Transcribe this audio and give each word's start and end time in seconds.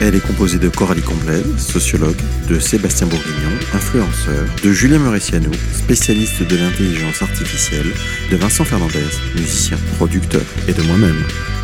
Elle 0.00 0.14
est 0.14 0.20
composée 0.20 0.58
de 0.58 0.68
Coralie 0.68 1.02
Comblet, 1.02 1.42
sociologue, 1.56 2.20
de 2.48 2.58
Sébastien 2.58 3.06
Bourguignon, 3.06 3.56
influenceur, 3.72 4.44
de 4.62 4.72
Julien 4.72 4.98
Mauriciano, 4.98 5.50
spécialiste 5.74 6.42
de 6.42 6.56
l'intelligence 6.56 7.22
artificielle, 7.22 7.90
de 8.30 8.36
Vincent 8.36 8.64
Fernandez, 8.64 9.06
musicien, 9.34 9.78
producteur, 9.96 10.42
et 10.68 10.74
de 10.74 10.82
moi-même. 10.82 11.22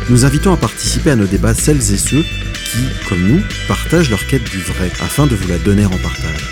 Nous 0.09 0.25
invitons 0.25 0.51
à 0.51 0.57
participer 0.57 1.11
à 1.11 1.15
nos 1.15 1.27
débats 1.27 1.53
celles 1.53 1.93
et 1.93 1.97
ceux 1.97 2.23
qui, 2.23 2.79
comme 3.07 3.21
nous, 3.21 3.41
partagent 3.67 4.09
leur 4.09 4.25
quête 4.25 4.49
du 4.49 4.59
vrai 4.59 4.91
afin 5.01 5.27
de 5.27 5.35
vous 5.35 5.47
la 5.47 5.59
donner 5.59 5.85
en 5.85 5.89
partage. 5.89 6.49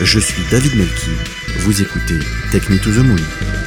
Je 0.00 0.18
suis 0.18 0.42
David 0.50 0.76
Melki, 0.76 1.10
vous 1.58 1.82
écoutez 1.82 2.18
Me 2.70 2.78
to 2.78 2.90
the 2.90 3.04
Moon. 3.04 3.57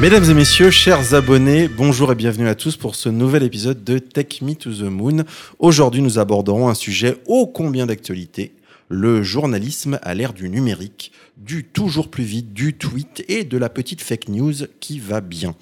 Mesdames 0.00 0.30
et 0.30 0.34
messieurs, 0.34 0.70
chers 0.70 1.12
abonnés, 1.12 1.68
bonjour 1.68 2.10
et 2.10 2.14
bienvenue 2.14 2.48
à 2.48 2.54
tous 2.54 2.78
pour 2.78 2.94
ce 2.94 3.10
nouvel 3.10 3.42
épisode 3.42 3.84
de 3.84 3.98
Take 3.98 4.42
Me 4.42 4.54
to 4.54 4.72
the 4.72 4.84
Moon. 4.84 5.24
Aujourd'hui, 5.58 6.00
nous 6.00 6.18
aborderons 6.18 6.70
un 6.70 6.74
sujet 6.74 7.18
ô 7.26 7.46
combien 7.46 7.84
d'actualité, 7.84 8.54
le 8.88 9.22
journalisme 9.22 9.98
à 10.00 10.14
l'ère 10.14 10.32
du 10.32 10.48
numérique, 10.48 11.12
du 11.36 11.64
toujours 11.64 12.08
plus 12.08 12.24
vite, 12.24 12.54
du 12.54 12.72
tweet 12.72 13.26
et 13.28 13.44
de 13.44 13.58
la 13.58 13.68
petite 13.68 14.00
fake 14.00 14.30
news 14.30 14.54
qui 14.80 15.00
va 15.00 15.20
bien. 15.20 15.54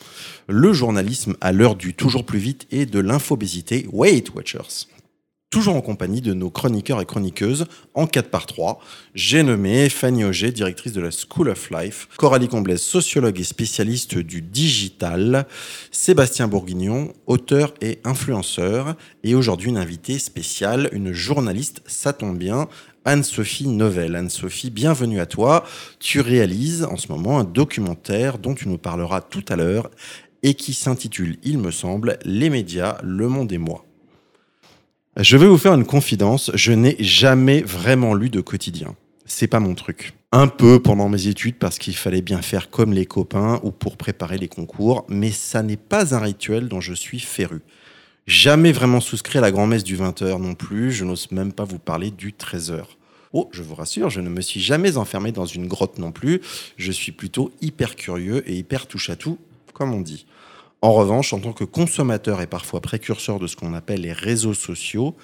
Le 0.47 0.73
journalisme 0.73 1.37
à 1.41 1.51
l'heure 1.51 1.75
du 1.75 1.95
toujours 1.95 2.25
plus 2.25 2.39
vite 2.39 2.69
et 2.71 2.87
de 2.87 3.01
l'infobésité. 3.01 3.89
Wait 3.93 4.31
Watchers 4.37 4.87
toujours 5.51 5.77
en 5.77 5.81
compagnie 5.81 6.21
de 6.21 6.35
nos 6.35 6.51
chroniqueurs 6.51 7.01
et 7.01 7.07
chroniqueuses 7.07 7.67
en 7.95 8.07
4 8.07 8.29
par 8.29 8.47
3. 8.47 8.81
J'ai 9.15 9.43
nommé 9.43 9.89
Fanny 9.89 10.25
Auger, 10.25 10.53
directrice 10.53 10.93
de 10.93 11.01
la 11.01 11.11
School 11.11 11.49
of 11.49 11.71
Life, 11.71 12.09
Coralie 12.17 12.49
Comblaise, 12.49 12.83
sociologue 12.83 13.41
et 13.41 13.45
spécialiste 13.45 14.19
du 14.19 14.43
digital, 14.43 15.47
Sébastien 15.91 16.49
Bourguignon, 16.49 17.13
auteur 17.27 17.73
et 17.81 17.99
influenceur, 18.05 18.95
et 19.25 19.35
aujourd'hui 19.35 19.71
une 19.71 19.79
invitée 19.79 20.19
spéciale, 20.19 20.91
une 20.93 21.13
journaliste, 21.13 21.83
ça 21.87 22.13
tombe 22.13 22.37
bien, 22.37 22.69
Anne-Sophie 23.07 23.69
Novelle. 23.69 24.17
Anne-Sophie, 24.17 24.69
bienvenue 24.69 25.19
à 25.19 25.25
toi. 25.25 25.65
Tu 25.99 26.21
réalises 26.21 26.85
en 26.85 26.99
ce 26.99 27.11
moment 27.11 27.39
un 27.39 27.45
documentaire 27.45 28.37
dont 28.37 28.55
tu 28.55 28.69
nous 28.69 28.77
parleras 28.77 29.23
tout 29.23 29.45
à 29.49 29.57
l'heure 29.57 29.91
et 30.43 30.53
qui 30.53 30.75
s'intitule, 30.75 31.39
il 31.43 31.59
me 31.59 31.71
semble, 31.71 32.19
Les 32.25 32.51
médias, 32.51 32.99
le 33.03 33.29
monde 33.29 33.51
et 33.51 33.59
moi. 33.59 33.88
Je 35.21 35.37
vais 35.37 35.49
vous 35.49 35.59
faire 35.59 35.75
une 35.75 35.85
confidence, 35.85 36.53
je 36.55 36.71
n'ai 36.71 36.95
jamais 37.01 37.61
vraiment 37.63 38.15
lu 38.15 38.31
de 38.31 38.41
quotidien. 38.41 38.95
C'est 39.27 39.49
pas 39.49 39.59
mon 39.59 39.75
truc. 39.75 40.13
Un 40.31 40.47
peu 40.47 40.81
pendant 40.81 41.09
mes 41.09 41.27
études 41.27 41.57
parce 41.57 41.81
qu'il 41.81 41.97
fallait 41.97 42.23
bien 42.23 42.41
faire 42.41 42.71
comme 42.71 42.93
les 42.93 43.05
copains 43.05 43.59
ou 43.65 43.73
pour 43.73 43.97
préparer 43.97 44.39
les 44.39 44.47
concours, 44.47 45.05
mais 45.09 45.33
ça 45.33 45.65
n'est 45.65 45.77
pas 45.77 46.15
un 46.15 46.21
rituel 46.21 46.69
dont 46.69 46.81
je 46.81 46.95
suis 46.95 47.19
féru. 47.19 47.63
Jamais 48.29 48.71
vraiment 48.71 49.01
souscrit 49.01 49.39
à 49.39 49.41
la 49.41 49.51
grand-messe 49.51 49.83
du 49.83 49.97
20h 49.97 50.41
non 50.41 50.55
plus, 50.55 50.93
je 50.93 51.05
n'ose 51.05 51.33
même 51.33 51.53
pas 51.53 51.65
vous 51.65 51.81
parler 51.81 52.13
du 52.13 52.31
13h. 52.31 52.85
Oh, 53.33 53.49
je 53.51 53.65
vous 53.65 53.75
rassure, 53.75 54.11
je 54.11 54.21
ne 54.21 54.29
me 54.29 54.41
suis 54.41 54.61
jamais 54.61 54.99
enfermé 54.99 55.33
dans 55.33 55.47
une 55.47 55.67
grotte 55.67 55.99
non 55.99 56.13
plus, 56.13 56.43
je 56.77 56.93
suis 56.93 57.11
plutôt 57.11 57.51
hyper 57.61 57.97
curieux 57.97 58.49
et 58.49 58.55
hyper 58.55 58.87
touche 58.87 59.11
à 59.11 59.17
tout, 59.17 59.39
comme 59.73 59.93
on 59.93 60.01
dit. 60.01 60.27
En 60.81 60.93
revanche, 60.93 61.33
en 61.33 61.41
tant 61.41 61.53
que 61.53 61.65
consommateur 61.65 62.41
et 62.41 62.47
parfois 62.47 62.81
précurseur 62.81 63.39
de 63.39 63.47
ce 63.47 63.57
qu'on 63.57 63.75
appelle 63.75 64.03
les 64.03 64.13
réseaux 64.13 64.55
sociaux, 64.55 65.17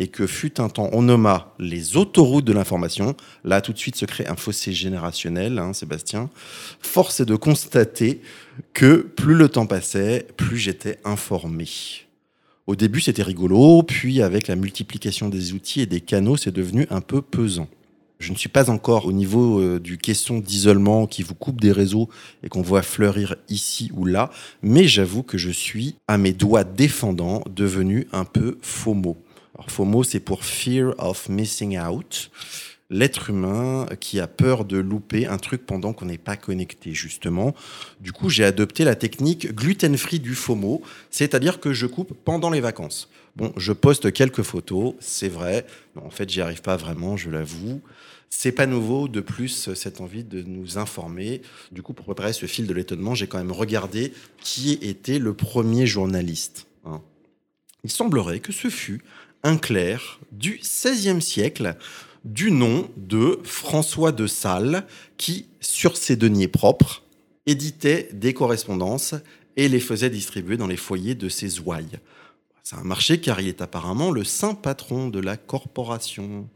et 0.00 0.08
que 0.08 0.26
fut 0.26 0.60
un 0.60 0.68
temps 0.68 0.88
on 0.92 1.02
nomma 1.02 1.54
les 1.58 1.96
autoroutes 1.96 2.44
de 2.44 2.52
l'information, 2.52 3.14
là 3.44 3.60
tout 3.60 3.72
de 3.72 3.78
suite 3.78 3.96
se 3.96 4.06
crée 4.06 4.26
un 4.26 4.34
fossé 4.34 4.72
générationnel, 4.72 5.58
hein, 5.58 5.72
Sébastien, 5.74 6.30
force 6.80 7.20
est 7.20 7.26
de 7.26 7.36
constater 7.36 8.22
que 8.72 8.96
plus 8.96 9.34
le 9.34 9.48
temps 9.48 9.66
passait, 9.66 10.26
plus 10.36 10.56
j'étais 10.56 10.98
informé. 11.04 11.68
Au 12.66 12.76
début 12.76 13.00
c'était 13.00 13.22
rigolo, 13.22 13.82
puis 13.82 14.22
avec 14.22 14.48
la 14.48 14.56
multiplication 14.56 15.28
des 15.28 15.52
outils 15.52 15.82
et 15.82 15.86
des 15.86 16.00
canaux, 16.00 16.36
c'est 16.36 16.54
devenu 16.54 16.86
un 16.90 17.02
peu 17.02 17.20
pesant. 17.20 17.68
Je 18.20 18.32
ne 18.32 18.36
suis 18.36 18.50
pas 18.50 18.68
encore 18.68 19.06
au 19.06 19.12
niveau 19.12 19.60
euh, 19.60 19.80
du 19.80 19.96
caisson 19.96 20.40
d'isolement 20.40 21.06
qui 21.06 21.22
vous 21.22 21.34
coupe 21.34 21.58
des 21.58 21.72
réseaux 21.72 22.10
et 22.42 22.50
qu'on 22.50 22.60
voit 22.60 22.82
fleurir 22.82 23.36
ici 23.48 23.90
ou 23.94 24.04
là, 24.04 24.30
mais 24.62 24.86
j'avoue 24.86 25.22
que 25.22 25.38
je 25.38 25.50
suis, 25.50 25.96
à 26.06 26.18
mes 26.18 26.34
doigts 26.34 26.64
défendants, 26.64 27.42
devenu 27.50 28.06
un 28.12 28.26
peu 28.26 28.58
FOMO. 28.60 29.16
Alors 29.54 29.70
FOMO, 29.70 30.04
c'est 30.04 30.20
pour 30.20 30.44
Fear 30.44 30.94
of 30.98 31.30
Missing 31.30 31.80
Out. 31.80 32.30
L'être 32.90 33.30
humain 33.30 33.86
qui 34.00 34.20
a 34.20 34.26
peur 34.26 34.66
de 34.66 34.76
louper 34.76 35.26
un 35.26 35.38
truc 35.38 35.64
pendant 35.64 35.94
qu'on 35.94 36.06
n'est 36.06 36.18
pas 36.18 36.36
connecté, 36.36 36.92
justement. 36.92 37.54
Du 38.00 38.12
coup, 38.12 38.28
j'ai 38.28 38.44
adopté 38.44 38.84
la 38.84 38.96
technique 38.96 39.54
gluten-free 39.54 40.20
du 40.20 40.34
FOMO, 40.34 40.82
c'est-à-dire 41.10 41.58
que 41.58 41.72
je 41.72 41.86
coupe 41.86 42.12
pendant 42.24 42.50
les 42.50 42.60
vacances. 42.60 43.08
Bon, 43.36 43.52
je 43.56 43.72
poste 43.72 44.12
quelques 44.12 44.42
photos, 44.42 44.94
c'est 45.00 45.28
vrai. 45.28 45.66
en 45.96 46.10
fait, 46.10 46.28
j'y 46.28 46.40
arrive 46.40 46.62
pas 46.62 46.76
vraiment, 46.76 47.16
je 47.16 47.30
l'avoue. 47.30 47.80
C'est 48.28 48.52
pas 48.52 48.66
nouveau. 48.66 49.08
De 49.08 49.20
plus, 49.20 49.74
cette 49.74 50.00
envie 50.00 50.24
de 50.24 50.42
nous 50.42 50.78
informer. 50.78 51.42
Du 51.72 51.82
coup, 51.82 51.92
pour 51.92 52.04
préparer 52.04 52.32
ce 52.32 52.46
fil 52.46 52.66
de 52.66 52.72
l'étonnement, 52.72 53.14
j'ai 53.14 53.26
quand 53.26 53.38
même 53.38 53.52
regardé 53.52 54.12
qui 54.40 54.78
était 54.82 55.18
le 55.18 55.34
premier 55.34 55.86
journaliste. 55.86 56.66
Hein. 56.84 57.02
Il 57.84 57.90
semblerait 57.90 58.40
que 58.40 58.52
ce 58.52 58.68
fut 58.68 59.02
un 59.42 59.56
clerc 59.56 60.20
du 60.32 60.60
XVIe 60.62 61.22
siècle 61.22 61.76
du 62.24 62.50
nom 62.50 62.90
de 62.96 63.38
François 63.44 64.12
de 64.12 64.26
Sales 64.26 64.86
qui, 65.16 65.46
sur 65.60 65.96
ses 65.96 66.16
deniers 66.16 66.48
propres, 66.48 67.02
éditait 67.46 68.10
des 68.12 68.34
correspondances 68.34 69.14
et 69.56 69.68
les 69.68 69.80
faisait 69.80 70.10
distribuer 70.10 70.56
dans 70.56 70.66
les 70.66 70.76
foyers 70.76 71.14
de 71.14 71.28
ses 71.28 71.60
ouailles. 71.60 71.98
C'est 72.62 72.76
un 72.76 72.84
marché 72.84 73.20
car 73.20 73.40
il 73.40 73.48
est 73.48 73.62
apparemment 73.62 74.10
le 74.10 74.24
saint 74.24 74.54
patron 74.54 75.08
de 75.08 75.18
la 75.18 75.36
corporation. 75.36 76.48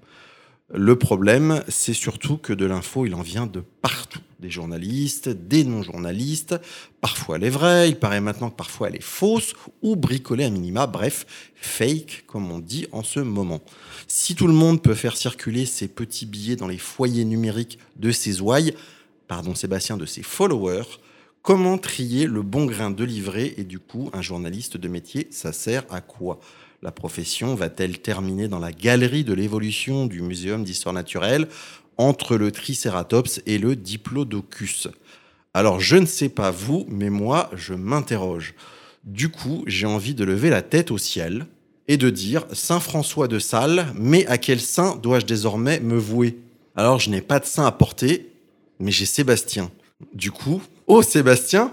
Le 0.73 0.97
problème, 0.97 1.63
c'est 1.69 1.95
surtout 1.95 2.39
que 2.39 2.53
de 2.53 2.65
l'info, 2.65 3.05
il 3.05 3.15
en 3.15 3.23
vient 3.23 3.47
de 3.47 3.61
partout. 3.61 4.21
Des 4.41 4.51
journalistes, 4.51 5.29
des 5.29 5.65
non-journalistes, 5.65 6.57
parfois 7.01 7.37
elle 7.37 7.45
est 7.45 7.51
vraie, 7.51 7.89
il 7.89 7.97
paraît 7.97 8.21
maintenant 8.21 8.51
que 8.51 8.57
parfois 8.57 8.89
elle 8.89 8.97
est 8.97 9.03
fausse 9.03 9.55
ou 9.83 9.97
bricolée 9.97 10.45
à 10.45 10.51
minima, 10.51 10.87
bref, 10.87 11.27
fake, 11.55 12.25
comme 12.27 12.51
on 12.51 12.59
dit 12.59 12.87
en 12.93 13.03
ce 13.03 13.21
moment. 13.21 13.63
Si 14.07 14.35
tout 14.35 14.47
le 14.47 14.53
monde 14.53 14.83
peut 14.83 14.95
faire 14.95 15.17
circuler 15.17 15.65
ses 15.65 15.89
petits 15.89 16.27
billets 16.27 16.57
dans 16.57 16.69
les 16.69 16.79
foyers 16.79 17.25
numériques 17.25 17.79
de 17.97 18.11
ses 18.11 18.41
ouailles, 18.43 18.75
pardon 19.29 19.55
Sébastien, 19.55 19.97
de 19.97 20.07
ses 20.07 20.23
followers, 20.23 20.99
comment 21.45 21.77
trier 21.77 22.27
le 22.27 22.43
bon 22.43 22.65
grain 22.65 22.91
de 22.91 23.05
livret 23.05 23.55
et 23.59 23.65
du 23.65 23.79
coup, 23.79 24.11
un 24.15 24.23
journaliste 24.23 24.79
de 24.79 24.89
métier, 24.89 25.29
ça 25.31 25.53
sert 25.53 25.85
à 25.91 26.01
quoi? 26.01 26.41
La 26.83 26.91
profession 26.91 27.55
va-t-elle 27.55 28.01
terminer 28.01 28.49
dans 28.49 28.59
la 28.59 28.73
galerie 28.73 29.25
de 29.25 29.35
l'évolution 29.35 30.07
du 30.07 30.23
Muséum 30.23 30.65
d'histoire 30.65 30.95
naturelle 30.95 31.47
entre 31.99 32.37
le 32.37 32.51
Triceratops 32.51 33.43
et 33.45 33.59
le 33.59 33.77
Diplodocus? 33.77 34.89
Alors 35.53 35.81
je 35.81 35.97
ne 35.97 36.07
sais 36.07 36.31
pas 36.31 36.51
vous, 36.51 36.87
mais 36.89 37.11
moi 37.11 37.51
je 37.53 37.75
m'interroge. 37.75 38.55
Du 39.05 39.29
coup, 39.29 39.65
j'ai 39.67 39.87
envie 39.87 40.15
de 40.15 40.25
lever 40.25 40.49
la 40.49 40.63
tête 40.63 40.91
au 40.91 40.99
ciel 40.99 41.47
et 41.89 41.99
de 41.99 42.09
dire 42.09 42.47
Saint 42.55 42.81
François 42.81 43.29
de 43.29 43.39
Sales, 43.39 43.93
mais 43.95 44.27
à 44.29 44.39
quel 44.39 44.63
saint 44.63 44.97
dois-je 44.97 45.27
désormais 45.27 45.79
me 45.81 45.99
vouer? 45.99 46.39
Alors 46.75 47.01
je 47.01 47.11
n'ai 47.11 47.21
pas 47.21 47.39
de 47.39 47.45
saint 47.45 47.67
à 47.67 47.73
porter, 47.73 48.33
mais 48.81 48.91
j'ai 48.91 49.05
Sébastien. 49.05 49.71
Du 50.15 50.31
coup, 50.31 50.63
oh 50.87 51.03
Sébastien, 51.03 51.73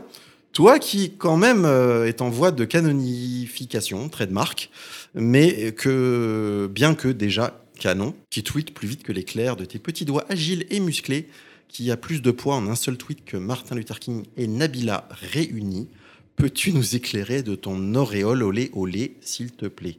toi 0.54 0.80
qui 0.80 1.13
quand 1.18 1.38
même 1.38 1.66
euh, 1.66 2.08
est 2.08 2.22
en 2.22 2.30
voie 2.30 2.52
de 2.52 2.66
canonification, 2.66 4.10
trait 4.10 4.28
de 4.28 4.34
marque, 4.34 4.69
mais 5.13 5.72
que, 5.72 6.69
bien 6.72 6.96
que 6.96 7.08
déjà 7.08 7.62
canon, 7.80 8.13
qui 8.30 8.44
tweet 8.44 8.74
plus 8.74 8.88
vite 8.88 9.04
que 9.04 9.12
l'éclair 9.12 9.56
de 9.56 9.66
tes 9.66 9.80
petits 9.80 10.06
doigts 10.06 10.25
agiles 10.30 10.66
et 10.69 10.80
musclés, 10.80 11.28
qui 11.68 11.90
a 11.90 11.98
plus 11.98 12.22
de 12.22 12.31
poids 12.31 12.56
en 12.56 12.68
un 12.68 12.75
seul 12.75 12.98
tweet 12.98 13.24
que 13.24 13.38
Martin 13.38 13.75
Luther 13.75 14.00
King 14.00 14.25
et 14.38 14.48
Nabila 14.48 15.08
réunis, 15.12 15.88
peux-tu 16.36 16.74
nous 16.74 16.96
éclairer 16.96 17.44
de 17.44 17.56
ton 17.56 17.96
auréole 17.96 18.44
olé 18.44 18.72
olé, 18.74 19.16
s'il 19.22 19.52
te 19.52 19.68
plaît? 19.68 19.98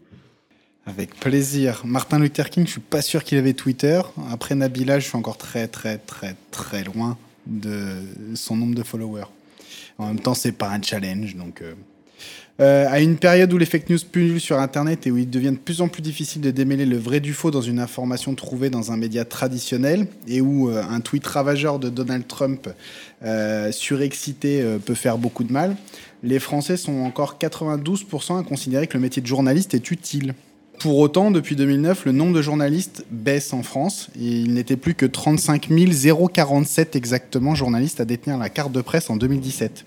Avec 0.84 1.14
plaisir. 1.14 1.82
Martin 1.84 2.18
Luther 2.18 2.50
King, 2.50 2.66
je 2.66 2.72
suis 2.72 2.80
pas 2.80 3.02
sûr 3.02 3.22
qu'il 3.24 3.38
avait 3.38 3.52
Twitter. 3.52 4.02
Après 4.30 4.54
Nabila, 4.54 4.98
je 4.98 5.06
suis 5.06 5.16
encore 5.16 5.38
très 5.38 5.68
très 5.68 5.98
très 5.98 6.36
très 6.50 6.82
loin 6.84 7.16
de 7.46 7.96
son 8.34 8.56
nombre 8.56 8.74
de 8.74 8.82
followers. 8.82 9.26
En 9.98 10.06
même 10.08 10.20
temps, 10.20 10.34
c'est 10.34 10.52
pas 10.52 10.70
un 10.70 10.82
challenge, 10.82 11.36
donc. 11.36 11.62
Euh, 11.62 11.74
Euh, 12.60 12.86
à 12.88 13.00
une 13.00 13.16
période 13.16 13.50
où 13.54 13.58
les 13.58 13.64
fake 13.64 13.88
news 13.88 13.98
pullulent 14.12 14.38
sur 14.38 14.58
Internet 14.58 15.06
et 15.06 15.10
où 15.10 15.16
il 15.16 15.28
devient 15.28 15.52
de 15.52 15.56
plus 15.56 15.80
en 15.80 15.88
plus 15.88 16.02
difficile 16.02 16.42
de 16.42 16.50
démêler 16.50 16.84
le 16.84 16.98
vrai 16.98 17.18
du 17.18 17.32
faux 17.32 17.50
dans 17.50 17.62
une 17.62 17.80
information 17.80 18.34
trouvée 18.34 18.68
dans 18.68 18.92
un 18.92 18.98
média 18.98 19.24
traditionnel 19.24 20.06
et 20.28 20.42
où 20.42 20.68
euh, 20.68 20.82
un 20.88 21.00
tweet 21.00 21.26
ravageur 21.26 21.78
de 21.78 21.88
Donald 21.88 22.28
Trump 22.28 22.68
surexcité 23.72 24.62
peut 24.84 24.94
faire 24.94 25.16
beaucoup 25.16 25.44
de 25.44 25.52
mal, 25.52 25.76
les 26.22 26.38
Français 26.38 26.76
sont 26.76 27.00
encore 27.00 27.38
92% 27.40 28.38
à 28.38 28.42
considérer 28.44 28.86
que 28.86 28.98
le 28.98 29.02
métier 29.02 29.22
de 29.22 29.26
journaliste 29.26 29.74
est 29.74 29.90
utile. 29.90 30.34
Pour 30.78 30.98
autant, 30.98 31.30
depuis 31.30 31.54
2009, 31.54 32.06
le 32.06 32.12
nombre 32.12 32.34
de 32.34 32.42
journalistes 32.42 33.04
baisse 33.10 33.52
en 33.52 33.62
France. 33.62 34.08
Et 34.20 34.40
il 34.40 34.54
n'était 34.54 34.76
plus 34.76 34.94
que 34.94 35.06
35 35.06 35.68
047 36.32 36.96
exactement 36.96 37.54
journalistes 37.54 38.00
à 38.00 38.04
détenir 38.04 38.36
la 38.36 38.48
carte 38.48 38.72
de 38.72 38.80
presse 38.80 39.08
en 39.08 39.16
2017. 39.16 39.84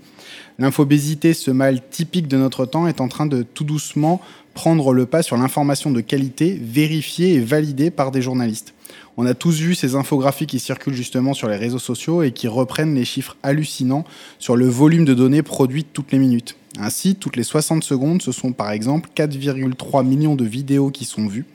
L'infobésité, 0.57 1.33
ce 1.33 1.51
mal 1.51 1.81
typique 1.89 2.27
de 2.29 2.37
notre 2.37 2.65
temps, 2.65 2.87
est 2.87 3.01
en 3.01 3.09
train 3.09 3.25
de 3.25 3.43
tout 3.43 3.65
doucement 3.65 4.21
prendre 4.53 4.93
le 4.93 5.05
pas 5.05 5.21
sur 5.21 5.35
l'information 5.35 5.91
de 5.91 5.99
qualité, 5.99 6.57
vérifiée 6.61 7.33
et 7.33 7.39
validée 7.41 7.91
par 7.91 8.11
des 8.11 8.21
journalistes. 8.21 8.73
On 9.17 9.25
a 9.25 9.33
tous 9.33 9.59
vu 9.59 9.75
ces 9.75 9.95
infographies 9.95 10.47
qui 10.47 10.59
circulent 10.59 10.93
justement 10.93 11.33
sur 11.33 11.49
les 11.49 11.57
réseaux 11.57 11.79
sociaux 11.79 12.23
et 12.23 12.31
qui 12.31 12.47
reprennent 12.47 12.95
les 12.95 13.05
chiffres 13.05 13.35
hallucinants 13.43 14.05
sur 14.39 14.55
le 14.55 14.67
volume 14.67 15.05
de 15.05 15.13
données 15.13 15.43
produites 15.43 15.91
toutes 15.91 16.11
les 16.13 16.19
minutes. 16.19 16.55
Ainsi, 16.79 17.15
toutes 17.15 17.37
les 17.37 17.43
60 17.43 17.83
secondes, 17.83 18.21
ce 18.21 18.31
sont 18.31 18.51
par 18.51 18.71
exemple 18.71 19.09
4,3 19.15 20.05
millions 20.05 20.35
de 20.35 20.45
vidéos 20.45 20.89
qui 20.89 21.05
sont 21.05 21.27
vues, 21.27 21.45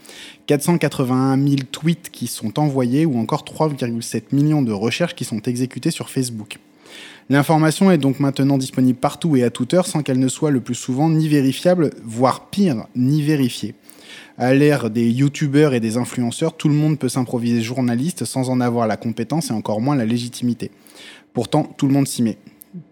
481 0.47 1.37
000 1.37 1.57
tweets 1.71 2.11
qui 2.11 2.27
sont 2.27 2.59
envoyés 2.59 3.05
ou 3.05 3.19
encore 3.19 3.45
3,7 3.45 4.23
millions 4.33 4.63
de 4.63 4.73
recherches 4.73 5.15
qui 5.15 5.25
sont 5.25 5.41
exécutées 5.43 5.91
sur 5.91 6.09
Facebook. 6.09 6.59
L'information 7.29 7.91
est 7.91 7.99
donc 7.99 8.19
maintenant 8.19 8.59
disponible 8.59 8.99
partout 8.99 9.37
et 9.37 9.45
à 9.45 9.51
toute 9.51 9.75
heure 9.75 9.87
sans 9.87 10.03
qu'elle 10.03 10.19
ne 10.19 10.29
soit 10.29 10.51
le 10.51 10.61
plus 10.61 10.75
souvent 10.75 11.09
ni 11.09 11.29
vérifiable, 11.29 11.91
voire 12.05 12.47
pire, 12.47 12.87
ni 12.97 13.23
vérifiée. 13.23 13.75
À 14.39 14.55
l'ère 14.55 14.91
des 14.91 15.09
youtubeurs 15.09 15.75
et 15.75 15.81
des 15.81 15.97
influenceurs, 15.97 16.57
tout 16.57 16.69
le 16.69 16.75
monde 16.75 16.99
peut 16.99 17.09
s'improviser 17.09 17.61
journaliste 17.61 18.25
sans 18.25 18.49
en 18.49 18.61
avoir 18.61 18.87
la 18.87 18.97
compétence 18.97 19.51
et 19.51 19.53
encore 19.53 19.81
moins 19.81 19.95
la 19.95 20.07
légitimité. 20.07 20.71
Pourtant, 21.33 21.65
tout 21.77 21.87
le 21.87 21.93
monde 21.93 22.09
s'y 22.09 22.23
met. 22.23 22.39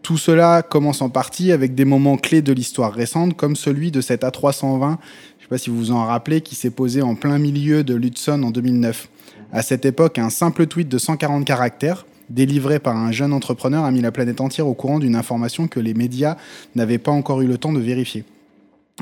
Tout 0.02 0.18
cela 0.18 0.62
commence 0.62 1.02
en 1.02 1.08
partie 1.08 1.52
avec 1.52 1.74
des 1.74 1.84
moments 1.84 2.16
clés 2.16 2.42
de 2.42 2.52
l'histoire 2.52 2.92
récente, 2.92 3.36
comme 3.36 3.54
celui 3.54 3.92
de 3.92 4.00
cet 4.00 4.22
A320, 4.22 4.70
je 4.70 4.84
ne 4.84 5.42
sais 5.42 5.48
pas 5.48 5.58
si 5.58 5.70
vous 5.70 5.76
vous 5.76 5.90
en 5.92 6.04
rappelez, 6.04 6.40
qui 6.40 6.56
s'est 6.56 6.70
posé 6.70 7.00
en 7.00 7.14
plein 7.14 7.38
milieu 7.38 7.84
de 7.84 7.94
l'Hudson 7.94 8.42
en 8.42 8.50
2009. 8.50 9.08
À 9.52 9.62
cette 9.62 9.84
époque, 9.84 10.18
un 10.18 10.30
simple 10.30 10.66
tweet 10.66 10.88
de 10.88 10.98
140 10.98 11.44
caractères, 11.44 12.06
délivré 12.28 12.80
par 12.80 12.96
un 12.96 13.12
jeune 13.12 13.32
entrepreneur 13.32 13.84
a 13.84 13.90
mis 13.90 14.00
la 14.00 14.12
planète 14.12 14.40
entière 14.40 14.66
au 14.66 14.74
courant 14.74 14.98
d'une 14.98 15.14
information 15.14 15.68
que 15.68 15.80
les 15.80 15.94
médias 15.94 16.36
n'avaient 16.74 16.98
pas 16.98 17.12
encore 17.12 17.40
eu 17.40 17.46
le 17.46 17.56
temps 17.56 17.72
de 17.72 17.80
vérifier. 17.80 18.24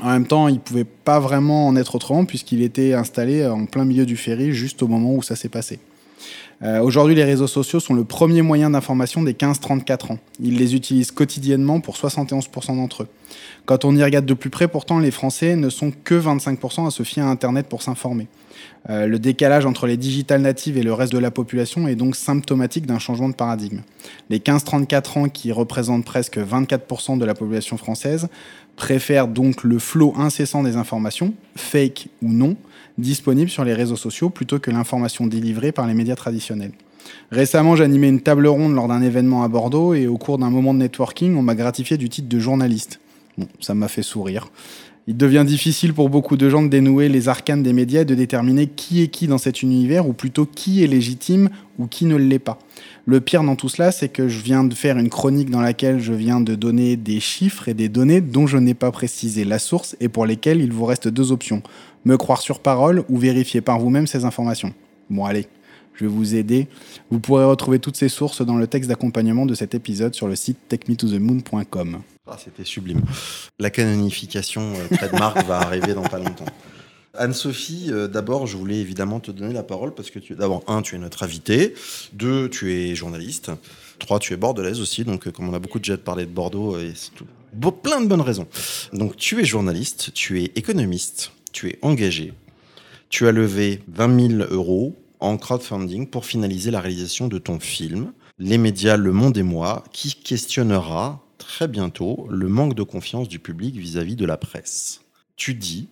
En 0.03 0.11
même 0.11 0.27
temps, 0.27 0.49
il 0.49 0.57
ne 0.57 0.61
pouvait 0.61 0.85
pas 0.85 1.19
vraiment 1.21 1.67
en 1.67 1.75
être 1.75 1.95
autrement 1.95 2.27
puisqu'il 2.27 2.63
était 2.63 2.93
installé 2.93 3.47
en 3.47 3.65
plein 3.65 3.85
milieu 3.85 4.05
du 4.05 4.17
ferry 4.17 4.53
juste 4.53 4.83
au 4.83 4.89
moment 4.89 5.15
où 5.15 5.23
ça 5.23 5.37
s'est 5.37 5.49
passé. 5.49 5.81
Euh, 6.63 6.81
aujourd'hui, 6.81 7.15
les 7.15 7.25
réseaux 7.25 7.47
sociaux 7.47 7.81
sont 7.81 7.95
le 7.95 8.05
premier 8.05 8.43
moyen 8.43 8.71
d'information 8.71 9.23
des 9.23 9.35
15-34 9.35 10.13
ans. 10.13 10.19
Ils 10.41 10.57
les 10.57 10.75
utilisent 10.75 11.11
quotidiennement 11.11 11.81
pour 11.81 11.97
71% 11.97 12.77
d'entre 12.77 13.03
eux. 13.03 13.09
Quand 13.67 13.85
on 13.85 13.95
y 13.95 14.03
regarde 14.03 14.25
de 14.25 14.35
plus 14.35 14.49
près, 14.49 14.69
pourtant, 14.69 14.99
les 14.99 15.11
Français 15.11 15.57
ne 15.57 15.69
sont 15.69 15.93
que 16.05 16.15
25% 16.15 16.87
à 16.87 16.91
se 16.91 17.03
fier 17.03 17.25
à 17.25 17.29
Internet 17.29 17.67
pour 17.69 17.83
s'informer. 17.83 18.29
Euh, 18.89 19.07
le 19.07 19.19
décalage 19.19 19.67
entre 19.67 19.87
les 19.87 19.99
digitales 19.99 20.41
natives 20.41 20.79
et 20.79 20.83
le 20.83 20.95
reste 20.95 21.13
de 21.13 21.19
la 21.19 21.31
population 21.31 21.89
est 21.89 21.95
donc 21.95 22.17
symptomatique 22.17 22.87
d'un 22.87 22.99
changement 22.99 23.29
de 23.29 23.35
paradigme. 23.35 23.81
Les 24.31 24.39
15-34 24.39 25.19
ans, 25.19 25.29
qui 25.29 25.53
représentent 25.53 26.05
presque 26.05 26.39
24% 26.39 27.19
de 27.19 27.25
la 27.25 27.35
population 27.35 27.77
française, 27.77 28.29
préfèrent 28.77 29.29
donc 29.29 29.65
le 29.65 29.79
flot 29.79 30.15
incessant 30.17 30.63
des 30.63 30.77
informations, 30.77 31.35
fake 31.57 32.09
ou 32.23 32.33
non, 32.33 32.57
disponibles 32.99 33.51
sur 33.51 33.65
les 33.65 33.75
réseaux 33.75 33.97
sociaux 33.97 34.31
plutôt 34.31 34.59
que 34.59 34.71
l'information 34.71 35.27
délivrée 35.27 35.73
par 35.73 35.87
les 35.87 35.95
médias 35.95 36.17
traditionnels. 36.17 36.73
Récemment, 37.31 37.77
j'animais 37.77 38.09
une 38.09 38.21
table 38.21 38.47
ronde 38.47 38.75
lors 38.75 38.89
d'un 38.89 39.03
événement 39.03 39.43
à 39.43 39.49
Bordeaux 39.49 39.95
et 39.95 40.07
au 40.07 40.19
cours 40.19 40.39
d'un 40.39 40.51
moment 40.51 40.75
de 40.75 40.79
networking, 40.79 41.37
on 41.37 41.43
m'a 41.43 41.55
gratifié 41.55 41.97
du 41.97 42.09
titre 42.09 42.29
de 42.29 42.39
journaliste. 42.39 43.01
Bon, 43.39 43.49
ça 43.61 43.75
m'a 43.75 43.89
fait 43.89 44.03
sourire. 44.03 44.49
Il 45.09 45.17
devient 45.17 45.45
difficile 45.47 45.95
pour 45.95 46.09
beaucoup 46.11 46.37
de 46.37 46.49
gens 46.49 46.63
de 46.63 46.69
dénouer 46.69 47.09
les 47.09 47.29
arcanes 47.29 47.63
des 47.63 47.73
médias 47.73 48.01
et 48.01 48.05
de 48.05 48.15
déterminer 48.17 48.67
qui 48.67 49.03
est 49.03 49.09
qui 49.09 49.29
dans 49.29 49.39
cet 49.39 49.63
univers, 49.63 50.09
ou 50.09 50.13
plutôt 50.13 50.47
qui 50.47 50.83
est 50.83 50.89
légitime 50.89 51.49
ou 51.79 51.87
qui 51.87 52.07
ne 52.07 52.17
l'est 52.17 52.41
pas. 52.41 52.59
Le 53.09 53.21
pire 53.21 53.45
dans 53.45 53.55
tout 53.55 53.69
cela, 53.69 53.93
c'est 53.93 54.09
que 54.09 54.27
je 54.27 54.41
viens 54.41 54.65
de 54.65 54.75
faire 54.75 54.99
une 54.99 55.11
chronique 55.11 55.49
dans 55.49 55.61
laquelle 55.61 56.01
je 56.01 56.13
viens 56.13 56.41
de 56.41 56.57
donner 56.57 56.97
des 56.97 57.21
chiffres 57.21 57.69
et 57.69 57.75
des 57.75 57.89
données 57.89 58.21
dont 58.21 58.49
je 58.49 58.59
n'ai 58.59 58.75
pas 58.75 58.91
précisé 58.91 59.45
la 59.45 59.61
source 59.61 59.95
et 60.01 60.09
pour 60.09 60.27
lesquelles 60.27 60.61
il 60.61 60.73
vous 60.73 60.85
reste 60.85 61.07
deux 61.07 61.31
options. 61.31 61.63
Me 62.05 62.17
croire 62.17 62.41
sur 62.41 62.59
parole 62.59 63.05
ou 63.09 63.17
vérifier 63.17 63.61
par 63.61 63.79
vous-même 63.79 64.09
ces 64.09 64.25
informations. 64.25 64.75
Bon 65.09 65.25
allez, 65.25 65.47
je 65.95 66.05
vais 66.05 66.11
vous 66.11 66.35
aider. 66.35 66.67
Vous 67.09 67.21
pourrez 67.21 67.45
retrouver 67.45 67.79
toutes 67.79 67.97
ces 67.97 68.09
sources 68.09 68.43
dans 68.43 68.57
le 68.57 68.67
texte 68.67 68.89
d'accompagnement 68.89 69.47
de 69.47 69.55
cet 69.55 69.77
épisode 69.77 70.17
sur 70.17 70.27
le 70.27 70.35
site 70.35 70.59
techmetothemoon.com. 70.69 72.01
Ah, 72.27 72.37
c'était 72.45 72.65
sublime. 72.65 73.03
La 73.61 73.71
canonification 73.71 74.73
euh, 74.75 74.97
trademark 74.97 75.47
va 75.47 75.61
arriver 75.61 75.95
dans 75.95 76.03
pas 76.03 76.19
longtemps. 76.19 76.45
Anne-Sophie, 77.19 77.87
euh, 77.91 78.09
d'abord, 78.09 78.47
je 78.47 78.57
voulais 78.57 78.79
évidemment 78.79 79.21
te 79.21 79.31
donner 79.31 79.53
la 79.53 79.63
parole 79.63 79.95
parce 79.95 80.11
que, 80.11 80.19
tu, 80.19 80.35
d'abord, 80.35 80.63
un, 80.67 80.83
tu 80.83 80.95
es 80.95 80.99
notre 80.99 81.23
invitée. 81.23 81.75
Deux, 82.13 82.49
tu 82.49 82.73
es 82.73 82.95
journaliste. 82.95 83.51
Trois, 83.99 84.19
tu 84.19 84.33
es 84.33 84.37
bordelaise 84.37 84.81
aussi. 84.81 85.05
Donc, 85.05 85.27
euh, 85.27 85.31
comme 85.31 85.49
on 85.49 85.55
a 85.55 85.59
beaucoup 85.59 85.79
déjà 85.79 85.97
parlé 85.97 86.25
de 86.27 86.31
Bordeaux, 86.31 86.79
et 86.79 86.93
c'est 86.95 87.13
tout, 87.15 87.27
plein 87.83 88.01
de 88.01 88.07
bonnes 88.07 88.21
raisons. 88.21 88.47
Donc, 88.93 89.17
tu 89.17 89.41
es 89.41 89.45
journaliste, 89.45 90.13
tu 90.15 90.43
es 90.43 90.53
économiste, 90.57 91.33
tu 91.53 91.69
es 91.69 91.79
engagé. 91.83 92.33
Tu 93.09 93.27
as 93.27 93.33
levé 93.33 93.83
20 93.89 94.39
000 94.39 94.43
euros 94.51 94.95
en 95.21 95.37
crowdfunding 95.39 96.09
pour 96.09 96.27
finaliser 96.27 96.71
la 96.71 96.81
réalisation 96.81 97.29
de 97.29 97.39
ton 97.39 97.59
film, 97.59 98.13
Les 98.39 98.59
médias, 98.59 98.99
le 98.99 99.13
monde 99.13 99.39
et 99.39 99.43
moi, 99.43 99.83
qui 99.93 100.15
questionnera 100.15 101.25
très 101.39 101.69
bientôt 101.69 102.27
le 102.31 102.49
manque 102.49 102.75
de 102.75 102.83
confiance 102.83 103.29
du 103.29 103.39
public 103.39 103.77
vis-à-vis 103.77 104.17
de 104.17 104.27
la 104.27 104.37
presse. 104.37 105.01
Tu 105.37 105.55
dis, 105.55 105.89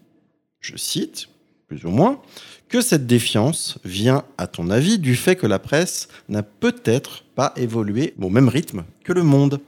je 0.65 0.77
cite, 0.77 1.29
plus 1.69 1.85
ou 1.85 1.91
moins, 1.91 2.21
que 2.69 2.81
cette 2.81 3.07
défiance 3.07 3.79
vient, 3.85 4.25
à 4.39 4.47
ton 4.47 4.71
avis, 4.71 4.99
du 4.99 5.15
fait 5.15 5.37
que 5.37 5.47
la 5.47 5.59
presse 5.59 6.09
n'a 6.29 6.43
peut-être 6.43 7.25
pas 7.35 7.53
évolué 7.57 8.15
au 8.21 8.31
même 8.31 8.49
rythme 8.49 8.85
que 9.05 9.13
le 9.13 9.23
monde. 9.23 9.61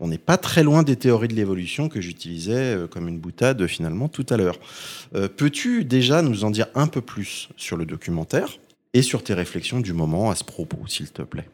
On 0.00 0.08
n'est 0.08 0.18
pas 0.18 0.36
très 0.36 0.62
loin 0.62 0.82
des 0.82 0.96
théories 0.96 1.28
de 1.28 1.34
l'évolution 1.34 1.88
que 1.88 2.00
j'utilisais 2.00 2.76
euh, 2.76 2.86
comme 2.86 3.08
une 3.08 3.18
boutade 3.18 3.66
finalement 3.66 4.08
tout 4.08 4.26
à 4.30 4.36
l'heure. 4.36 4.58
Euh, 5.14 5.28
peux-tu 5.28 5.84
déjà 5.84 6.22
nous 6.22 6.44
en 6.44 6.50
dire 6.50 6.66
un 6.74 6.86
peu 6.86 7.00
plus 7.00 7.48
sur 7.56 7.76
le 7.76 7.86
documentaire 7.86 8.58
et 8.92 9.02
sur 9.02 9.22
tes 9.22 9.34
réflexions 9.34 9.80
du 9.80 9.92
moment 9.92 10.30
à 10.30 10.34
ce 10.34 10.44
propos, 10.44 10.86
s'il 10.86 11.10
te 11.10 11.22
plaît? 11.22 11.48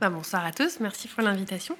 Bah, 0.00 0.10
bonsoir 0.10 0.44
à 0.44 0.52
tous, 0.52 0.80
merci 0.80 1.08
pour 1.08 1.22
l'invitation. 1.22 1.76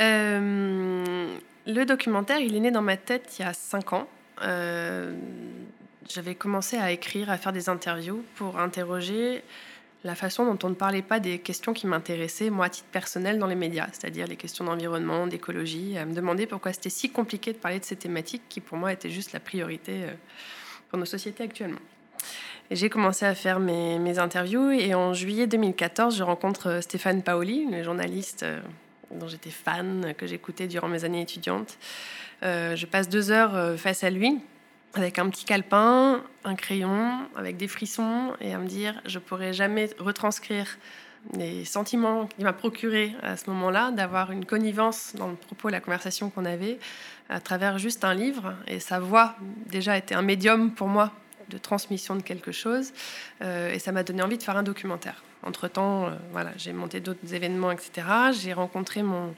Euh, 0.00 1.26
le 1.66 1.84
documentaire, 1.84 2.38
il 2.38 2.54
est 2.54 2.60
né 2.60 2.70
dans 2.70 2.82
ma 2.82 2.96
tête 2.96 3.36
il 3.38 3.42
y 3.42 3.44
a 3.44 3.52
cinq 3.52 3.92
ans. 3.92 4.08
Euh, 4.42 5.14
j'avais 6.08 6.34
commencé 6.34 6.76
à 6.76 6.90
écrire, 6.90 7.30
à 7.30 7.36
faire 7.36 7.52
des 7.52 7.68
interviews 7.68 8.24
pour 8.36 8.58
interroger 8.58 9.42
la 10.04 10.14
façon 10.14 10.44
dont 10.44 10.66
on 10.66 10.70
ne 10.70 10.74
parlait 10.74 11.02
pas 11.02 11.20
des 11.20 11.38
questions 11.38 11.72
qui 11.72 11.86
m'intéressaient, 11.86 12.50
moi, 12.50 12.66
à 12.66 12.68
titre 12.68 12.86
personnel, 12.90 13.38
dans 13.38 13.46
les 13.46 13.56
médias, 13.56 13.88
c'est-à-dire 13.92 14.26
les 14.26 14.36
questions 14.36 14.64
d'environnement, 14.64 15.26
d'écologie, 15.26 15.98
à 15.98 16.06
me 16.06 16.14
demander 16.14 16.46
pourquoi 16.46 16.72
c'était 16.72 16.90
si 16.90 17.10
compliqué 17.10 17.52
de 17.52 17.58
parler 17.58 17.80
de 17.80 17.84
ces 17.84 17.96
thématiques 17.96 18.42
qui, 18.48 18.60
pour 18.60 18.78
moi, 18.78 18.92
étaient 18.92 19.10
juste 19.10 19.32
la 19.32 19.40
priorité 19.40 20.04
euh, 20.04 20.12
pour 20.88 20.98
nos 20.98 21.04
sociétés 21.04 21.42
actuellement. 21.42 21.80
J'ai 22.70 22.90
commencé 22.90 23.26
à 23.26 23.34
faire 23.34 23.60
mes, 23.60 24.18
interviews 24.18 24.70
et 24.70 24.94
en 24.94 25.14
juillet 25.14 25.46
2014, 25.46 26.16
je 26.16 26.22
rencontre 26.22 26.68
euh, 26.68 26.80
Stéphane 26.80 27.22
Paoli, 27.22 27.66
le 27.70 27.82
journaliste 27.82 28.46
dont 29.10 29.26
j'étais 29.26 29.50
fan, 29.50 30.14
que 30.16 30.26
j'écoutais 30.26 30.66
durant 30.66 30.88
mes 30.88 31.04
années 31.04 31.22
étudiantes. 31.22 31.78
Euh, 32.42 32.76
je 32.76 32.86
passe 32.86 33.08
deux 33.08 33.30
heures 33.30 33.78
face 33.78 34.04
à 34.04 34.10
lui 34.10 34.40
avec 34.94 35.18
un 35.18 35.28
petit 35.28 35.44
calepin, 35.44 36.22
un 36.44 36.54
crayon, 36.54 37.26
avec 37.36 37.56
des 37.56 37.68
frissons 37.68 38.32
et 38.40 38.54
à 38.54 38.58
me 38.58 38.66
dire 38.66 39.00
je 39.06 39.18
pourrais 39.18 39.52
jamais 39.52 39.90
retranscrire 39.98 40.78
les 41.34 41.64
sentiments 41.64 42.26
qu'il 42.26 42.44
m'a 42.44 42.52
procuré 42.52 43.14
à 43.22 43.36
ce 43.36 43.50
moment-là, 43.50 43.90
d'avoir 43.90 44.32
une 44.32 44.44
connivence 44.44 45.12
dans 45.16 45.28
le 45.28 45.34
propos 45.34 45.68
la 45.68 45.80
conversation 45.80 46.30
qu'on 46.30 46.44
avait 46.44 46.78
à 47.28 47.40
travers 47.40 47.78
juste 47.78 48.04
un 48.04 48.14
livre. 48.14 48.54
Et 48.66 48.80
sa 48.80 49.00
voix 49.00 49.36
déjà 49.66 49.98
était 49.98 50.14
un 50.14 50.22
médium 50.22 50.70
pour 50.72 50.88
moi 50.88 51.12
de 51.50 51.58
transmission 51.58 52.16
de 52.16 52.22
quelque 52.22 52.52
chose. 52.52 52.92
Euh, 53.42 53.72
et 53.72 53.78
ça 53.78 53.92
m'a 53.92 54.02
donné 54.02 54.22
envie 54.22 54.38
de 54.38 54.42
faire 54.42 54.56
un 54.56 54.62
documentaire. 54.62 55.22
Entre-temps, 55.42 56.06
euh, 56.06 56.10
voilà, 56.32 56.50
j'ai 56.56 56.72
monté 56.72 57.00
d'autres 57.00 57.34
événements, 57.34 57.70
etc. 57.70 58.06
J'ai 58.32 58.52
rencontré 58.52 59.02
mon 59.02 59.34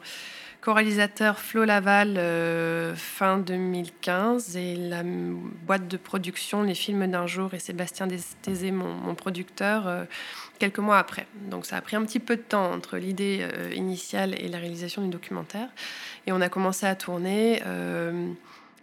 co-réalisateur 0.61 1.38
Flo 1.38 1.64
Laval 1.64 2.17
euh, 2.19 2.95
fin 2.95 3.38
2015 3.38 4.57
et 4.57 4.76
la 4.76 5.02
boîte 5.02 5.88
de 5.88 5.97
production 5.97 6.62
Les 6.62 6.75
Films 6.75 7.11
d'un 7.11 7.26
jour 7.26 7.55
et 7.55 7.59
Sébastien 7.59 8.07
Destézé, 8.07 8.71
mon, 8.71 9.14
producteur, 9.14 9.87
euh, 9.87 10.05
quelques 10.59 10.79
mois 10.79 10.99
après. 10.99 11.26
Donc 11.49 11.67
ça 11.67 11.76
a 11.76 11.81
pris 11.81 11.97
un 11.97 12.05
petit 12.05 12.21
peu 12.21 12.37
de 12.37 12.43
temps 12.43 12.73
entre 12.73 12.99
l'idée 12.99 13.40
euh, 13.40 13.73
initiale 13.75 14.35
et 14.38 14.49
la 14.49 14.59
réalisation 14.59 15.02
du 15.02 15.09
documentaire. 15.09 15.69
Et 16.26 16.33
on 16.33 16.40
a 16.40 16.49
commencé 16.49 16.87
à 16.87 16.95
tourner 16.95 17.62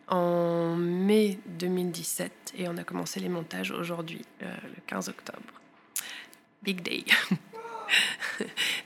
en 0.07 0.75
mai 0.75 1.37
2017 1.59 2.53
et 2.57 2.67
on 2.67 2.77
a 2.77 2.83
commencé 2.83 3.19
les 3.19 3.29
montages 3.29 3.71
aujourd'hui, 3.71 4.21
le 4.41 4.81
15 4.87 5.09
octobre. 5.09 5.39
Big 6.63 6.81
day. 6.81 7.03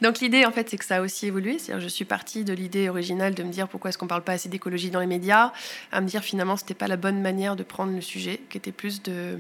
Donc 0.02 0.20
l'idée, 0.20 0.46
en 0.46 0.52
fait, 0.52 0.70
c'est 0.70 0.78
que 0.78 0.86
ça 0.86 0.98
a 0.98 1.02
aussi 1.02 1.28
évolué. 1.28 1.60
C'est-à-dire, 1.60 1.84
je 1.84 1.90
suis 1.90 2.06
partie 2.06 2.44
de 2.44 2.54
l'idée 2.54 2.90
originale 2.90 3.34
de 3.36 3.44
me 3.44 3.52
dire 3.52 3.68
pourquoi 3.68 3.90
est-ce 3.90 3.98
qu'on 3.98 4.08
parle 4.08 4.24
pas 4.24 4.34
assez 4.34 4.50
d'écologie 4.50 4.92
dans 4.92 5.00
les 5.00 5.08
médias, 5.08 5.52
à 5.92 6.02
me 6.02 6.08
dire 6.08 6.24
finalement 6.24 6.58
c'était 6.58 6.74
pas 6.74 6.88
la 6.88 6.98
bonne 6.98 7.22
manière 7.22 7.56
de 7.56 7.64
prendre 7.64 7.94
le 7.94 8.02
sujet, 8.02 8.42
qui 8.50 8.58
était 8.58 8.72
plus 8.72 9.02
de 9.02 9.40